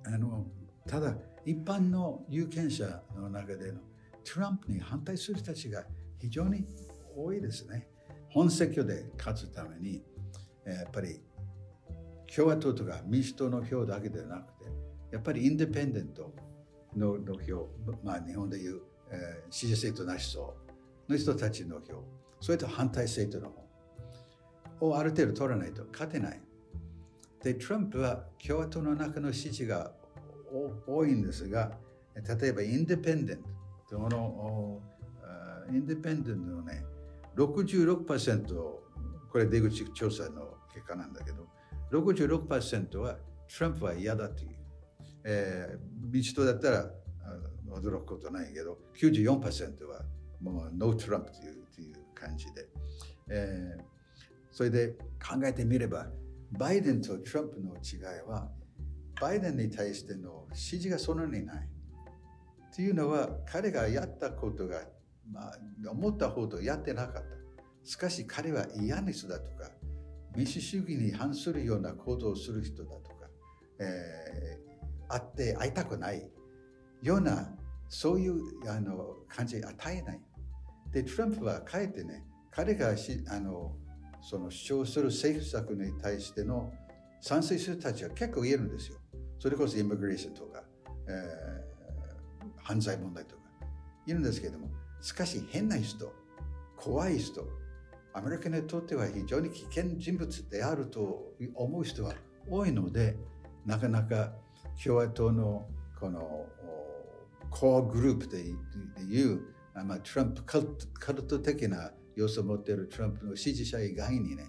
[0.05, 0.45] あの
[0.87, 1.15] ただ、
[1.45, 3.79] 一般の有権者の中での
[4.23, 5.83] トランプに反対する人たちが
[6.19, 6.65] 非常に
[7.15, 7.87] 多いですね。
[8.29, 10.03] 本選挙で勝つために、
[10.65, 11.21] やっぱり
[12.33, 14.69] 共和党とか民主党の票だけではなくて、
[15.11, 16.33] やっぱりインディペンデント
[16.95, 17.69] のの票、
[18.03, 20.55] まあ日本でいう、えー、支持政党なし層
[21.07, 22.03] の人たちの票、
[22.39, 23.51] それと反対政党の
[24.79, 26.41] 方をある程度取らないと勝てない。
[27.43, 29.91] で、トランプは共和党の中の支持が
[30.85, 31.71] 多いんですが、
[32.15, 33.43] 例えばインディペンデン
[33.89, 34.81] ト、の
[35.71, 36.83] インディペンデントのね、
[37.35, 38.55] 66%
[39.31, 41.47] これ出口調査の結果なんだけど、
[41.91, 43.17] 66%は
[43.57, 44.57] トランプは嫌だという。
[45.29, 46.89] えー、民主党だったら
[47.69, 50.03] 驚くことないけど、94%は
[50.41, 51.66] もう no トランプという
[52.19, 52.67] 感じで、
[53.29, 53.97] えー。
[54.51, 56.07] それで考えてみれば、
[56.51, 58.49] バイデンとトランプの違いは、
[59.21, 61.69] バイデンに対しての支持がそんなにない。
[62.75, 64.81] というのは、彼がやったことが、
[65.31, 65.59] まあ、
[65.91, 67.37] 思ったほどやってなかった。
[67.83, 69.69] しかし彼は嫌な人だとか、
[70.35, 73.29] 民主主義に反するような行動をする人だとか、
[73.79, 76.29] えー、会って会いたくない
[77.01, 77.55] ような
[77.89, 80.21] そういうあの感じ与えない。
[80.91, 83.75] で、トランプはかえってね、彼がしあの
[84.21, 86.73] その主張する政府策に対しての
[87.21, 88.97] 賛成する人たちは結構いるんですよ。
[89.39, 90.63] それこそイミグレーションとか、
[91.07, 93.41] えー、犯罪問題とか
[94.05, 94.69] いるんですけれども、
[95.01, 96.11] しかし変な人、
[96.75, 97.47] 怖い人、
[98.13, 102.15] アメリカにとっては非常に危険人物であると思う人は
[102.49, 103.15] 多いので、
[103.65, 104.33] なかなか
[104.83, 105.67] 共和党の
[105.99, 106.45] この
[107.49, 108.41] コアグループで
[109.03, 109.41] いう、
[109.83, 114.45] まあ、トランプカルトカルト的な要素を持っているトランプの支持者以外にね、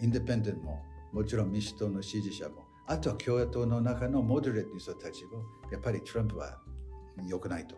[0.00, 6.58] インデペンデントも、もちろん民主党の支持者も、あとは共和党の中のモデレートの人たちも、やっぱりトランプは
[7.26, 7.76] 良くないと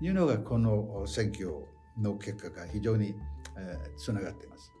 [0.00, 1.50] いうのが、この選挙
[1.98, 3.14] の結果が非常に、
[3.56, 4.72] えー、つながっています。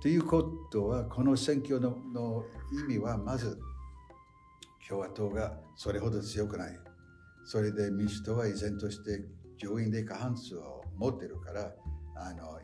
[0.00, 3.58] ということは、この選挙のの意味は、まず、
[4.88, 6.78] 共和党がそれほど強くない。
[7.44, 9.24] それで民主党は依然として
[9.58, 11.72] 上院で過半数を持ってるから、
[12.16, 12.58] あの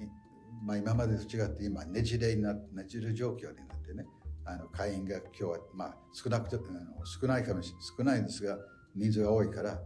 [0.65, 4.07] まあ、今までと違って今ねじれになねじる状況になってね
[4.47, 8.57] あの会員が今日は、まあ、少なくとあの少ないかもしれない少ないんですが
[8.95, 9.81] 人数が多いから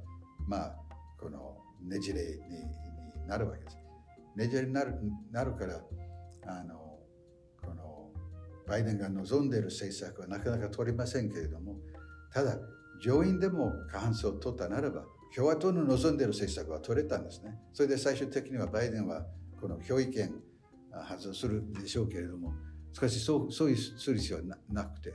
[0.46, 0.76] まあ
[1.18, 3.76] このねじれにになるわけです。
[4.36, 4.94] ねじれになる
[5.32, 5.80] なるから
[6.46, 6.98] あの
[7.62, 8.10] この
[8.66, 11.76] バイデンが望んでいる政策はなかなか取りませんけれども
[12.32, 12.56] ただ
[13.02, 17.58] 上院でも過半数を取ったならば共和党の望んでいる政策は取れたんですね。
[17.72, 19.26] それで最終的にはバイデンは
[19.60, 20.34] この教育権
[20.92, 22.52] 発動するでしょうけれども、
[22.92, 25.14] しかしそうそういうする必要はなくて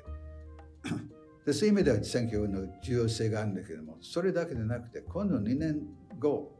[1.45, 5.81] で、そういう意味では選挙の重要性があるんだけれども、それだけでなくて、今度2年
[6.19, 6.51] 後、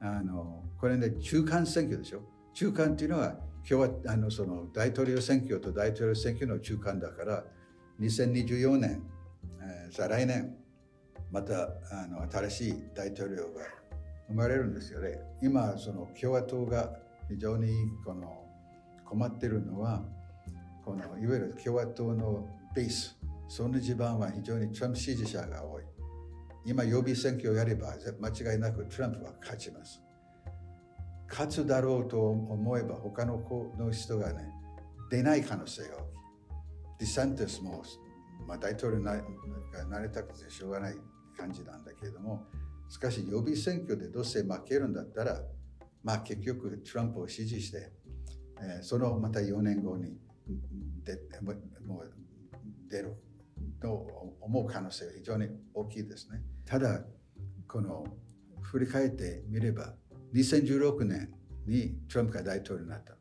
[0.00, 2.22] あのこれね、中間選挙でしょ。
[2.54, 7.44] 中間っていうのは、今日はあのその大統領選挙と大統領選挙の中間だから、
[8.00, 9.02] 2024年、
[9.60, 10.56] えー、再来年、
[11.34, 13.64] またあの新しい大統領が
[14.28, 15.18] 生まれるんですよね。
[15.42, 16.96] 今、その共和党が
[17.28, 17.72] 非常に
[18.04, 18.46] この
[19.04, 20.04] 困っているのは、
[20.84, 23.18] このいわゆる共和党のベース、
[23.48, 25.82] その地盤は非常にトランプ支持者が多い。
[26.64, 30.00] 今、予備選挙をやれば間違いなくトランプは勝ちます。
[31.28, 34.48] 勝つだろうと思えば他の子の人がね、
[35.10, 36.04] 出ない可能性が大きい。
[37.00, 37.82] ディサンティスも、
[38.46, 40.94] まあ、大統領になりたくてしょうがない
[41.36, 42.46] 感じなんだけれども、
[42.88, 45.42] しかし予備選挙でどうせ負けるんだったら、
[46.02, 47.92] まあ結局トランプを支持して、
[48.60, 50.16] えー、そのまた4年後に
[51.04, 51.18] で
[51.86, 52.12] もう
[52.88, 53.16] 出る
[53.80, 56.40] と思う可能性は非常に大きいですね。
[56.64, 57.02] ただ、
[57.68, 58.06] この
[58.62, 59.94] 振り返ってみれば、
[60.34, 61.30] 2016年
[61.66, 63.14] にトランプが大統領になった。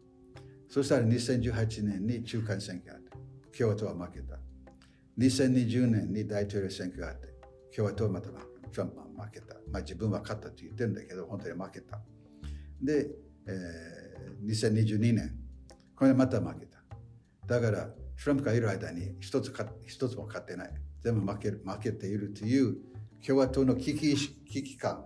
[0.70, 4.40] そしたら2018年に中間選挙があって、共和党は負けた。
[5.20, 7.33] 2020年に大統領選挙があって、
[7.76, 8.30] 共和党はまた。
[8.74, 9.56] トランプは負けた。
[9.72, 12.02] まあ自分は勝ったと言ってるんだけど、本当に負けた。
[12.82, 13.08] で、
[13.48, 15.36] えー、2022年、
[15.96, 16.80] これまた負けた。
[17.48, 17.94] だから、ト
[18.28, 20.72] ランプがいる間に一つか一つも勝ってない。
[21.04, 22.78] 全部負ける負けているという
[23.26, 25.06] 共和党の危機危機感、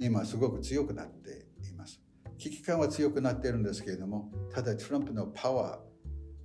[0.00, 2.00] 今すごく強くなっています。
[2.38, 5.80] 危機感は強くなっているんですけれども、ただトランプのパワー、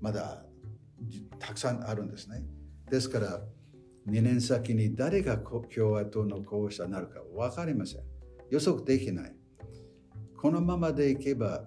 [0.02, 0.45] まだ
[1.39, 2.43] たくさんあるんですね。
[2.89, 3.41] ですから、
[4.10, 8.02] 2年先に誰が共和党の候補者になるか分かりません。
[8.50, 9.36] 予測できない。
[10.38, 11.63] このままでいけば、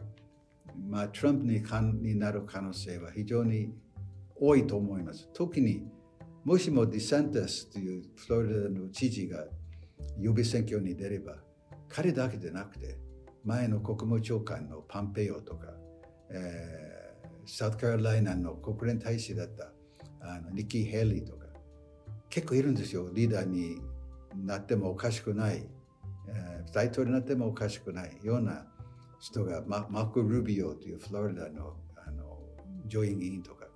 [0.89, 1.63] まあ、トランプに
[2.03, 3.73] になる可能性は非常に
[4.35, 5.29] 多いと思います。
[5.33, 5.85] 特に、
[6.45, 9.45] もしもディサンテスというフロリダの知事が
[10.19, 11.37] 予備選挙に出れば、
[11.89, 12.99] 彼だけでなくて、
[13.45, 15.69] 前の国務長官のパンペオとか、
[16.31, 19.73] えー、サウスカロライナの国連大使だった
[20.21, 21.42] あのニッキー・ヘイリーとか、
[22.33, 23.11] 結構いるんですよ。
[23.13, 23.79] リーダーに
[24.35, 25.67] なってもおかしくない、
[26.29, 28.65] えー、大統領になってもおかしくないような
[29.21, 32.39] 人が、ママーク・ルビオというフロリダのあの
[32.87, 33.67] 上院議員とか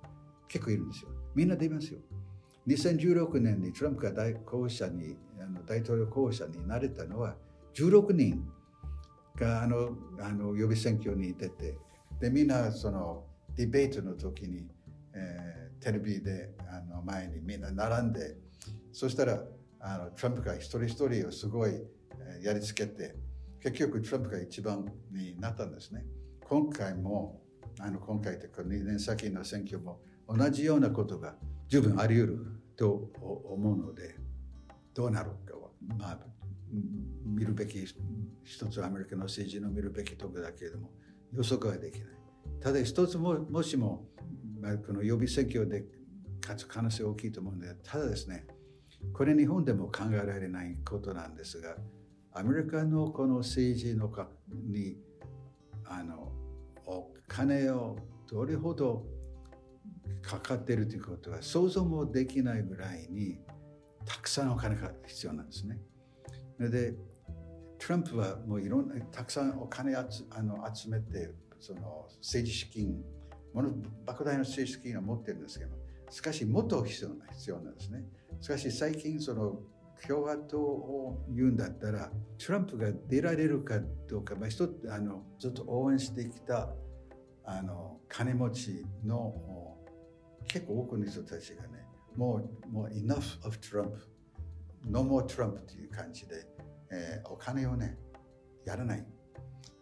[0.47, 1.09] 結構いるんですよ。
[1.35, 1.99] みんな出ますよ。
[2.67, 7.35] 2016年にトランプが大候補者にあの大統領候補者になれたのは
[7.75, 8.43] 16人
[9.35, 11.77] があのあの予備選挙に出て
[12.19, 13.23] でみんなその
[13.55, 14.65] ディベートの時に、
[15.13, 18.46] えー、テレビであの前にみんな並んで
[18.97, 19.39] そしたら
[19.79, 21.83] あのトランプが一人一人をすごい
[22.41, 23.13] やりつけて
[23.61, 26.03] 結局トランプが一番になったんですね。
[26.49, 27.39] 今回も
[27.79, 31.35] あの今回というか2年先の選挙も同じようなことが
[31.67, 32.45] 十分あり得る
[32.75, 34.15] と思うので
[34.95, 36.19] どうなるかはまあ
[37.23, 37.77] 見るべき
[38.43, 40.89] 一つアメリカの政治の見るべきところだけれども
[41.33, 42.07] 予測はできない。
[42.59, 44.07] ただ一つももしも
[44.59, 45.85] まあ、この予備選挙で
[46.41, 48.47] 勝つ可能性大きいと思うんで、ただですね、
[49.13, 51.75] これ日本でも考えられないことなんですが、
[52.33, 54.97] アメリカのこの政治のかに
[55.85, 56.31] あの
[56.85, 57.97] お金を
[58.29, 59.05] どれほど
[60.21, 63.39] かかっているということは想像もできないぐらいに
[64.05, 65.79] たくさんお金が必要なんですね。
[66.59, 66.93] で、
[67.79, 73.03] トランプはもういろんな、たくさんお金あつあの集めて、その政治資金、
[73.53, 73.69] もの
[74.05, 75.75] 莫大な政治資金を持ってるんですけど、
[76.09, 78.03] しかしもっと必要な必要なんですね。
[78.41, 79.59] しかし最近その
[80.05, 86.69] 共和党を言うんだったら、トランプが出られるかどうか、まあ、一つあのずっと応援してきた
[87.43, 89.33] あの金持ちの
[90.47, 91.85] 結構多くの人たちがね、
[92.15, 93.91] もう、もう enough of Trump,
[94.85, 96.45] no more Trump という感じで、
[96.91, 97.97] えー、お金をね、
[98.65, 99.05] やらない。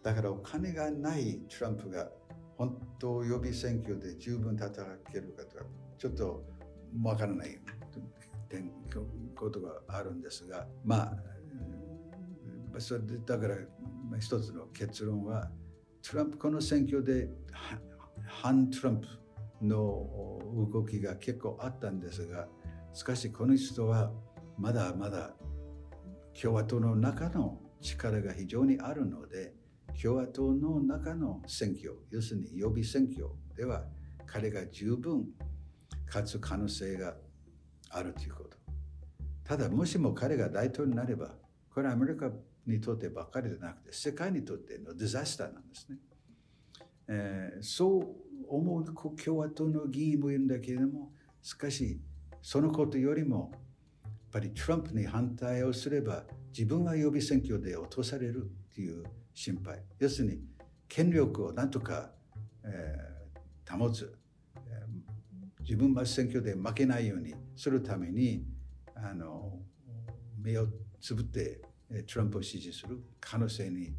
[0.02, 2.08] だからお金がないトランプが
[2.56, 4.70] 本当予備選挙で十分戦
[5.12, 5.64] けるかとか、
[6.06, 6.44] ちょっと
[7.02, 7.58] わからない。
[9.36, 11.12] ことがあるんですが、ま
[12.76, 13.56] あ、それでだから
[14.18, 15.50] 一つの結論は、
[16.02, 17.28] トランプ、この選挙で
[18.26, 19.06] 反トランプ
[19.62, 20.38] の
[20.72, 22.48] 動きが結構あったんですが、
[22.92, 24.10] しかしこの人は
[24.56, 25.34] まだまだ
[26.40, 29.52] 共和党の中の力が非常にあるので、
[30.00, 33.84] 共和党の中の選挙、要するに予備選挙では
[34.26, 35.26] 彼が十分
[36.06, 37.14] 勝つ可能性が
[37.90, 38.56] あるということ。
[39.44, 41.34] ただ、もしも彼が大統領になれば、
[41.72, 42.30] これはアメリカ
[42.66, 45.98] にとってばかりでなくて、世界にとってのディザスターなんですね。
[47.08, 48.06] えー、そう
[48.48, 48.84] 思う
[49.16, 52.00] 共和党の議員もいるんだけれども、しかし、
[52.42, 53.52] そのことよりも、
[54.02, 59.82] やっぱりトランプに反対をすれば、自分は予備選挙で落とされるという心配。
[59.98, 60.40] 要するに、
[60.88, 62.10] 権力をなんとか、
[62.64, 64.12] えー、保つ、
[65.66, 68.44] 自分は選挙で負けないようにするために、
[68.94, 69.58] あの
[70.40, 70.68] 目を
[71.00, 71.60] つぶって
[72.06, 73.92] トランプを支持する可能性に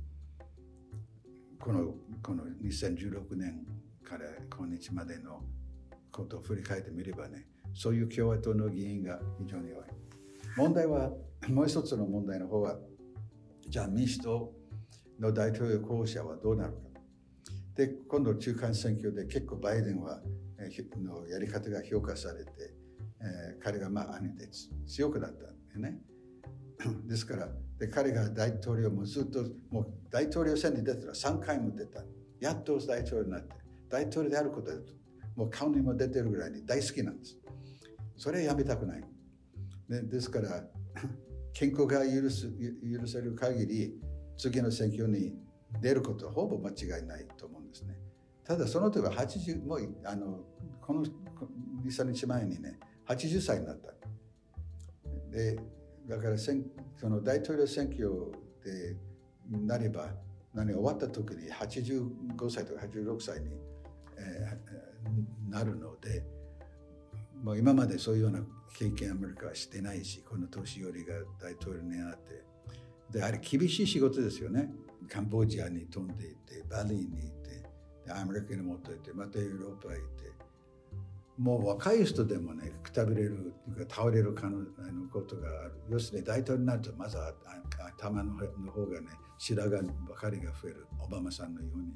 [1.60, 1.94] この
[2.24, 3.66] この2016年
[4.02, 5.44] から今日までの
[6.10, 9.80] ことを振り返ってみればね、そういう共和党の議員が非常に多い。
[10.56, 11.12] 問題は、
[11.50, 12.78] もう一つの問題の方は、
[13.68, 14.54] じゃあ民主党
[15.20, 16.87] の大統領候補者はどうなるか。
[17.78, 20.20] で、今度中間選挙で結構バイデンは、
[20.60, 22.52] えのやり方が評価されて、
[23.22, 24.50] えー、彼がまあ兄で
[24.88, 26.02] 強くなったんだよね。
[27.08, 27.48] ですから
[27.80, 32.04] で、彼が大統領もずっと、もう大統領選に出たら3回も出た。
[32.40, 33.56] やっと大統領になって。
[33.90, 34.78] 大統領であることで
[35.36, 37.38] もう顔にも出てるぐらいに大好きなんです。
[38.18, 39.04] それはやめたくない。
[39.88, 40.68] でですから、
[41.54, 44.02] 健康が許す許せる限り、
[44.36, 45.40] 次の選挙に
[45.80, 47.57] 出ることはほぼ間違いないと思う。
[48.48, 50.40] ただその時は80、もうあの
[50.82, 51.12] この2、
[51.86, 53.94] 3日前にね、80歳になった。
[55.30, 55.60] で、
[56.08, 56.52] だからそ
[57.10, 58.10] の大統領選挙
[58.64, 58.96] で
[59.52, 60.14] なれば、
[60.54, 63.50] 何終わった時に85歳とか86歳に
[64.18, 66.24] えー、なるので、
[67.44, 68.40] もう今までそういうような
[68.78, 72.44] 経験アメリカはしてないし、この年寄りが大統領になって、
[73.12, 74.72] で、あれ厳しい仕事ですよね。
[75.08, 77.47] カンボジアに飛んでいって、バリーに行って、
[78.12, 80.32] アメリカに持っていって、またヨーロッパへ行って、
[81.38, 83.54] もう若い人でもね、くたびれる
[83.90, 84.66] 倒れる可能の
[85.12, 85.74] ことがある。
[85.90, 87.34] 要するに大統領になると、まずは
[87.98, 88.34] 頭の
[88.72, 90.88] 方がね、白髪ばかりが増える。
[91.00, 91.94] オバマさんのようにね。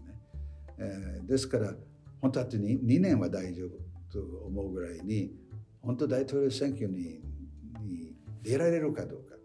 [0.78, 1.74] えー、ですから、
[2.22, 3.70] 本当は 2, 2年は大丈夫
[4.12, 5.32] と思うぐらいに、
[5.82, 7.20] 本当大統領選挙に
[7.82, 9.36] に出られるかどうか。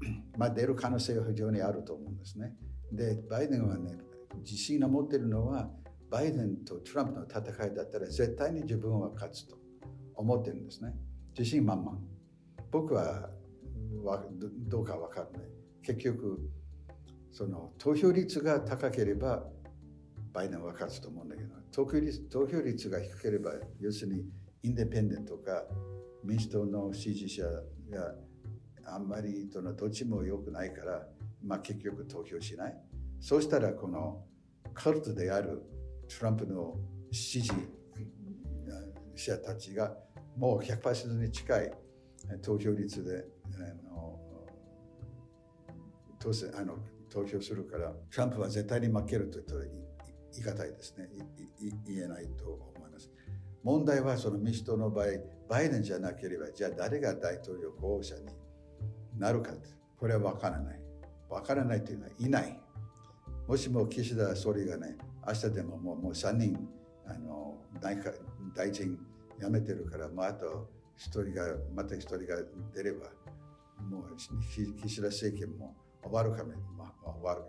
[0.36, 2.54] まあ出る可能性は非常にあると思うんですね。
[2.92, 3.96] で、バイデンはね、
[4.40, 5.70] 自信を持っているのは、
[6.14, 9.56] バイデンとトランプの戦いだったら絶対に自分は勝つと
[10.14, 10.94] 思ってるんですね。
[11.36, 11.98] 自信満々。
[12.70, 13.30] 僕は
[14.68, 15.48] どうかわからない。
[15.82, 16.38] 結局、
[17.32, 19.42] その投票率が高ければ
[20.32, 23.50] バイデンは勝つと思うんだけど、投票率投票率が低ければ、
[23.80, 24.24] 要するに
[24.62, 25.64] インデペンデントか
[26.22, 27.42] 民主党の支持者
[27.90, 28.14] が
[28.84, 31.08] あんまりどっちも良くないから、
[31.44, 32.76] まあ、結局投票しない。
[33.18, 34.22] そうしたらこの
[34.74, 35.64] カルトである
[36.18, 36.76] トランプの
[37.10, 37.50] 支持
[39.16, 39.96] 者たちが
[40.36, 41.72] もう100%に近い
[42.42, 43.24] 投票率で
[43.56, 44.18] あの
[46.18, 46.78] 当選あの
[47.10, 51.08] 投票するからトランプは絶対に負けると言ったらいいい難いですね。
[51.86, 52.46] 言えないと
[52.76, 53.10] 思います。
[53.62, 55.06] 問題はその民主党の場合
[55.48, 58.22] バイデンじゃなければじゃあ誰が大統領候補者に
[59.16, 59.52] なるか
[59.96, 60.80] これは分からない。
[61.28, 62.60] 分からないというのはいない。
[63.46, 64.96] もしも岸田総理がね
[65.26, 66.56] 明日でももうもう3人
[67.06, 67.96] あの大
[68.54, 68.98] 大臣
[69.40, 71.42] 辞めてるから、まあ、あと一人が
[71.74, 72.36] また一人が
[72.74, 73.08] 出れば
[73.90, 77.42] もう岸田政権も終わるかも,、まあ、終わる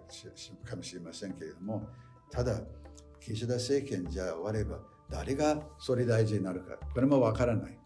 [0.63, 1.87] かもしれませんけれども
[2.31, 2.61] ただ
[3.19, 7.77] 岸田政権じゃ終われば誰が総理大臣になるかこれもわからない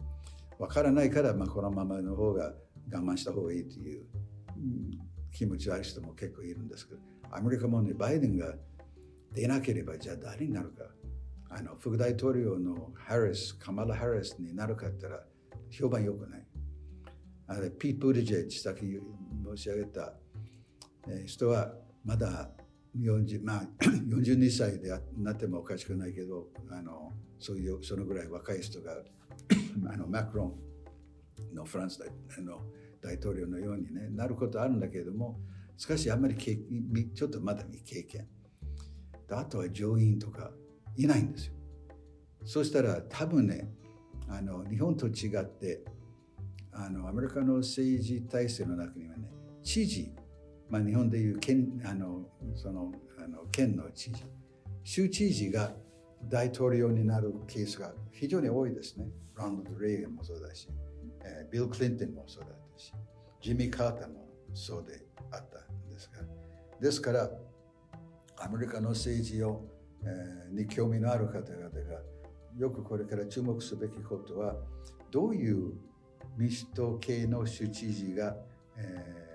[0.58, 2.52] わからないから、まあ、このままの方が
[2.92, 4.04] 我慢した方がいいという、
[4.56, 4.90] うん、
[5.32, 8.54] 気持ちある人も結構いるんですけどアメリカもねバイデンが
[9.32, 10.84] 出なければじゃあ誰になるか。
[11.52, 15.20] あの副大統領のハリスカマラ・ハリスになるかったら
[15.68, 16.46] 評判良くない。
[17.48, 20.14] あれピート・ブリジェッジさっき申し上げた、
[21.08, 21.74] えー、人は
[22.04, 22.50] まだ
[22.96, 28.92] 40まあ 42歳でなってもおかしくないけどあのそういうそのぐらい若い人が
[29.88, 30.56] あ のマクロ
[31.52, 32.64] ンのフランス大の
[33.00, 35.40] 大統領のように、ね、なることあるんだけれども
[35.76, 38.28] しかしあんまりちょっとまだ未経験。
[39.38, 40.50] あとは上院とか
[40.96, 41.54] いないんですよ
[42.44, 43.68] そしたら多分ね
[44.28, 45.82] あの日本と違って
[46.72, 49.30] あのアメリカの政治体制の中にはね
[49.62, 50.12] 知事
[50.70, 52.22] まあ、日本でいう県あの
[52.54, 54.22] そのあの県の知事
[54.84, 55.72] 州知事が
[56.28, 59.06] 大統領になるケースが非常に多いですね。
[59.34, 60.68] ロナルド・レーガンもそうだし、
[61.24, 62.92] えー、ビル・クリントンもそうだったし、
[63.40, 65.00] ジミー・カーターもそうで
[65.32, 66.20] あったんですが、
[66.80, 67.30] ですから、
[68.40, 69.64] アメリカの政治を、
[70.02, 71.70] えー、に興味のある方々が
[72.58, 74.56] よくこれから注目すべきことは、
[75.10, 75.74] どういう
[76.36, 78.36] 民主党系の州知事が、
[78.76, 79.30] えー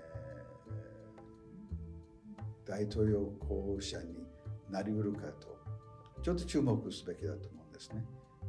[2.66, 4.26] 大統領候補者に
[4.68, 5.56] なりうるかと
[6.22, 8.04] ちょっと注目すべきだと思うんですね。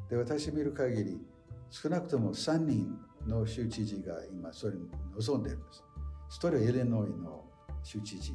[0.09, 1.21] で私見る限り
[1.69, 2.97] 少なくとも3人
[3.27, 5.83] の州知事が今それに望んでいるんです。
[6.29, 7.45] 一人はイレノイの
[7.83, 8.33] 州知事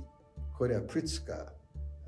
[0.56, 1.46] これはプリツカー、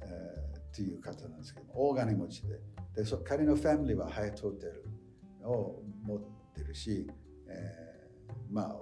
[0.04, 2.60] えー、という方なんですけど大金持ちで
[2.94, 4.84] でそ彼のファミリーはハイトホテル
[5.48, 6.20] を持っ
[6.54, 7.06] てるし、
[7.48, 8.76] えー、まあ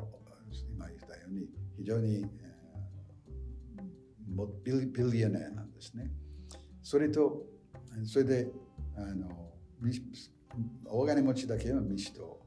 [0.71, 1.47] 今言ったように
[1.79, 2.27] 非常に
[4.65, 6.11] ビリビリアネーなんですね。
[6.83, 7.45] それと、
[8.05, 8.49] それで、
[8.97, 9.29] あの、
[10.87, 12.41] 大金持ちだけは民主党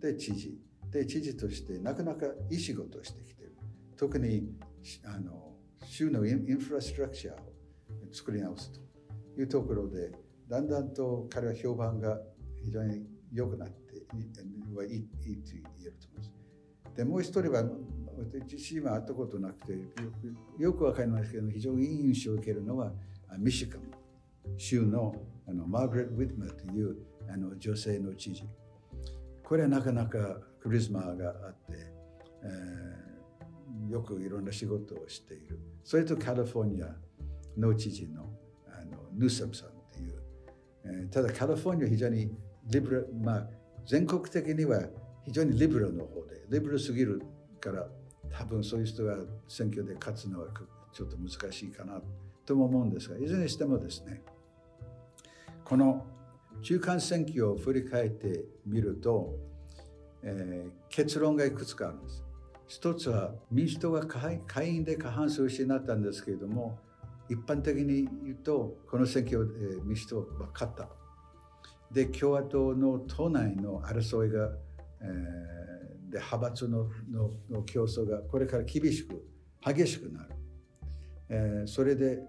[0.00, 0.58] で知事。
[0.90, 3.56] で、知事としてなかなかいい仕事をしてきてる。
[3.96, 4.54] 特に、
[5.04, 5.54] あの、
[5.84, 7.55] 州のインフラストラクチャーを
[8.16, 8.80] 作り直すと
[9.40, 10.12] いうところで、
[10.48, 12.18] だんだんと彼は評判が
[12.64, 15.32] 非常に良くなっていいいいと言
[15.82, 16.32] えると思います。
[16.96, 17.62] で、もう一人は
[18.16, 19.78] 私自身は会ったことなくてよ
[20.56, 22.92] くよくわかりますけど非常にいい印象を受けるのは
[23.38, 23.82] ミシガン
[24.56, 25.14] 州の
[25.48, 26.96] あのマーガレット・ウィッマーという
[27.32, 28.42] あの女性の知事
[29.44, 30.18] これはなかなか
[30.60, 31.72] クリスマーがあって、
[32.42, 36.86] えー、よくいろんな仕事をしているそれとカリフォルニア
[37.56, 38.24] の知事の
[38.68, 40.22] あのヌサムさんという、
[40.84, 42.30] えー、ただカリフォルニア非常に
[42.64, 43.46] リブラまあ
[43.86, 44.82] 全国的には
[45.24, 47.22] 非常にリベラルの方でリベラルすぎる
[47.60, 47.86] から
[48.30, 49.16] 多分そういう人が
[49.48, 50.48] 選挙で勝つのは
[50.92, 52.00] ちょっと難しいかな
[52.44, 54.22] とも思うんですがいずれにしてもですね
[55.64, 56.04] この
[56.62, 59.34] 中間選挙を振り返ってみると、
[60.22, 62.24] えー、結論がいくつかあるんです。
[62.68, 66.78] 一つは民主党が下院で過半数を失ったんですけれども
[67.28, 70.88] 一般的に言うとこの選挙で民主党は勝った。
[71.92, 74.50] で共和党の党内の争いが、
[75.00, 75.56] えー
[76.10, 79.26] で派閥ののの競争がこれから厳しく
[79.64, 80.30] 激しくなる、
[81.28, 82.20] えー、それで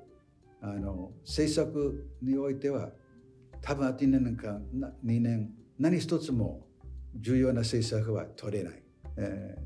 [0.62, 2.89] あの政策においては
[3.62, 4.62] 多分あと2年間
[5.06, 6.66] 2年何一つも
[7.16, 8.84] 重要な政策は取れない、
[9.18, 9.62] えー、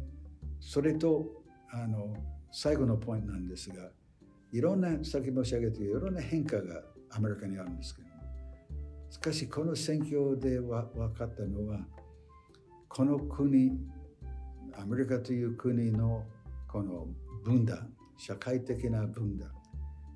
[0.59, 2.13] それとあの
[2.51, 3.89] 最後のポイントなんですが
[4.51, 6.81] いろんなさっき申し上げたいろんな変化が
[7.11, 8.07] アメリカにあるんですけど
[9.09, 10.69] しかしこの選挙で分
[11.13, 11.79] かったのは
[12.87, 13.71] この国
[14.77, 16.23] アメリカという国の
[16.67, 17.07] この
[17.43, 19.49] 分断社会的な分断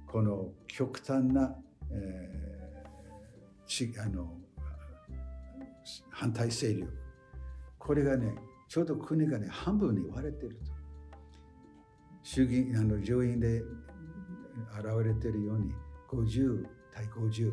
[0.07, 1.55] この極端な、
[1.91, 4.33] えー、あの
[6.09, 6.87] 反対勢力
[7.77, 8.35] これがね
[8.67, 10.75] ちょうど国がね半分に割れてると。
[12.25, 13.61] 衆議院あの上院で
[14.77, 15.73] 現れているように
[16.09, 17.51] 50対50、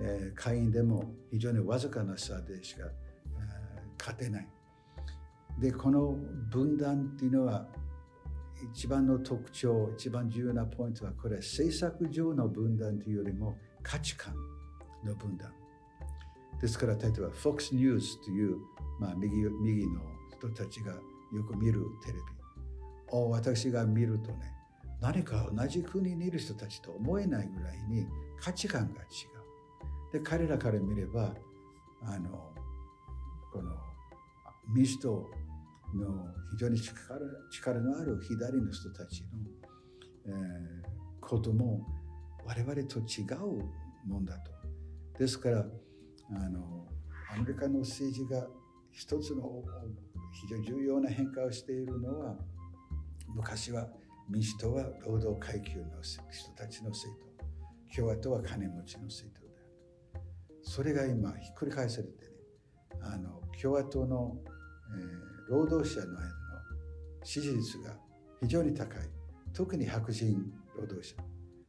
[0.00, 4.48] えー、下院でも非常にわずかな差でしか、えー、勝てない。
[5.58, 6.16] でこの
[6.50, 7.66] 分断っていうのは
[8.74, 14.34] 一番の特徴一番重要なポイントはこれは政策上の分断というよりも価値観
[15.04, 15.52] の分断。
[16.60, 18.56] ですから例えば FOX ニュースという、
[18.98, 20.00] まあ、右右の
[20.38, 22.36] 人たちがよく見るテレビ。
[23.08, 24.52] を私が見るとね
[25.00, 28.06] 何か同じ国にいる人たちと思えないぐらいに
[28.40, 29.04] 価値観が違
[30.10, 31.34] うで彼らから見れば
[32.02, 32.52] あの
[33.52, 33.72] この
[34.74, 35.30] 民主党
[35.94, 37.20] の非常に力
[37.50, 39.28] 力のある左の人たちの、
[40.26, 40.34] えー、
[41.20, 41.86] ことも
[42.44, 44.52] 我々と違うもんだと。
[45.18, 45.64] ですから
[46.30, 46.86] あの
[47.32, 48.46] アメリカの政治が
[48.92, 49.62] 一つの
[50.32, 52.36] 非常に重要な変化をしているのは
[53.28, 53.88] 昔は
[54.28, 59.54] 民主党は労働階級の人たちの政党共和党は金持ちの政党で
[60.14, 60.24] ある
[60.62, 62.36] それが今ひっくり返されてね
[63.02, 64.36] あの共和党の、
[64.94, 66.30] えー、労働者の間の
[67.22, 67.96] 支持率が
[68.40, 69.02] 非常に高い。
[69.52, 71.16] 特に白人労働者。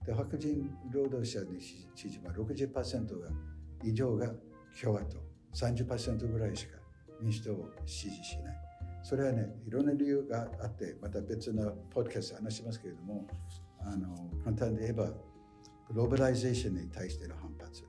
[0.05, 3.29] で白人労働者の支持は60%が
[3.83, 4.27] 以上が
[4.79, 5.17] 共和党。
[5.53, 6.77] 30%ぐらいしか
[7.21, 8.66] 民主党を支持しない。
[9.07, 13.25] それはね、いろんな理由があって、また別のポッドキャスト話しますけれども、
[13.79, 15.13] あの簡単で言えば、グ
[15.93, 17.85] ローバライゼーションに対しての反発、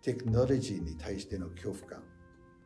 [0.00, 2.04] テクノロジーに対しての恐怖感、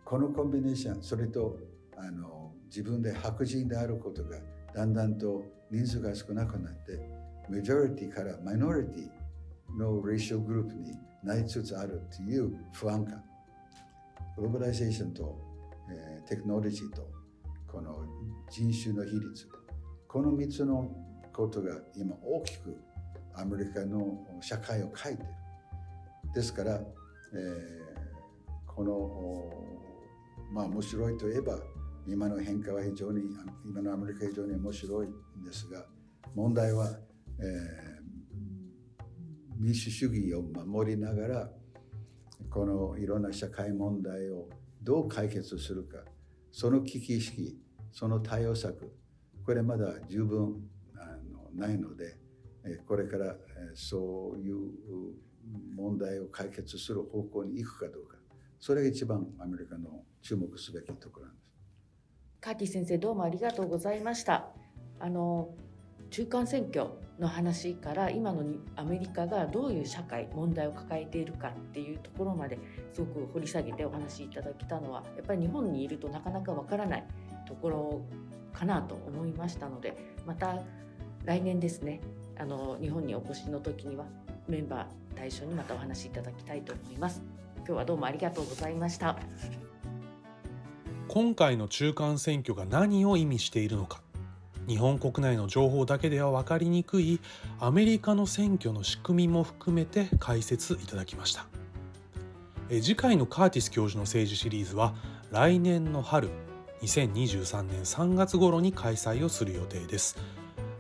[0.05, 1.57] このコンビネーション、それと
[1.97, 4.37] あの自分で白人であることが
[4.75, 7.01] だんだんと人数が少なくなって、
[7.49, 10.93] メジョリティからマイノリティのレーショングループに
[11.25, 13.25] なりつつあるという不安感。
[14.37, 15.39] グローバライゼーションと、
[15.91, 17.18] えー、テクノロジーと
[17.79, 18.05] この
[18.51, 19.49] 人種の比率
[20.09, 20.91] この3つの
[21.33, 22.77] ことが今大きく
[23.37, 25.29] アメリカの社会を変えてる。
[26.35, 26.83] ですから、えー、
[28.67, 29.53] この
[30.53, 31.57] まあ面白いといえば
[32.05, 33.23] 今の変化は非常に
[33.65, 35.13] 今のアメリカ非常に面白いん
[35.45, 35.87] ですが
[36.35, 36.99] 問題は、
[37.39, 37.47] えー、
[39.57, 41.49] 民主主義を守りながら
[42.51, 44.49] このいろんな社会問題を
[44.83, 45.99] どう解決するか
[46.51, 48.93] その危機意識その対応策
[49.45, 52.17] これまだ十分あのないので
[52.87, 53.35] これから
[53.75, 54.57] そういう
[55.75, 58.17] 問題を解決する方向に行くかどうか
[58.61, 61.49] それが一番アメリカの注目すべきところなんです。
[62.41, 64.49] カーティ先生どうもありがとうございました。
[65.01, 65.55] あの
[66.11, 66.87] 中間選挙
[67.19, 68.45] の話から今の
[68.77, 72.59] アメリカがどういう社会問題を抱えているかっていうところまで
[72.93, 77.05] すごく掘り下げてお話しいただけたのはやっぱり日本にいるとなかなかわからない
[77.49, 78.03] ところ
[78.53, 79.97] かなと思いましたので
[80.27, 80.59] また
[81.25, 82.01] 来年ですね
[82.39, 84.05] あの日本にお越しの時には
[84.47, 87.23] メンバー対象にまたお話しいただきたいと思います。
[87.59, 89.19] 今日はどうもありがとうございました。
[91.09, 94.01] 今回の中間選挙が何を意味しているのか。
[94.67, 97.21] 日本国内の情報だけでは分かりにくい
[97.59, 101.47] アメリカの選挙の仕組みも含めて解説いただきました。
[102.69, 104.95] 次回のカーティス教授の政治シリーズは
[105.31, 106.29] 来年の春
[106.83, 110.17] 2023年3月頃に開催をする予定です。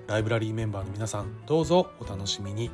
[0.07, 2.71] ライブラリーメンバーの皆さんどうぞお楽しみに、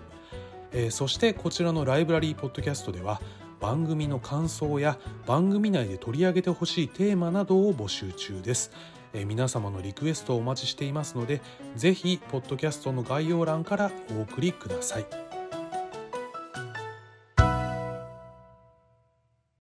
[0.73, 3.21] えー、そしてこちらのライブラリーポッドキャストでは
[3.61, 8.71] 番組の感想や番組内で取り上げてほしいテーマなどを募集中です。
[9.15, 11.41] え皆様のリクエストをお待ちしていますので、
[11.77, 15.24] ぜひ、ポッドキャストの概要欄からお送りください。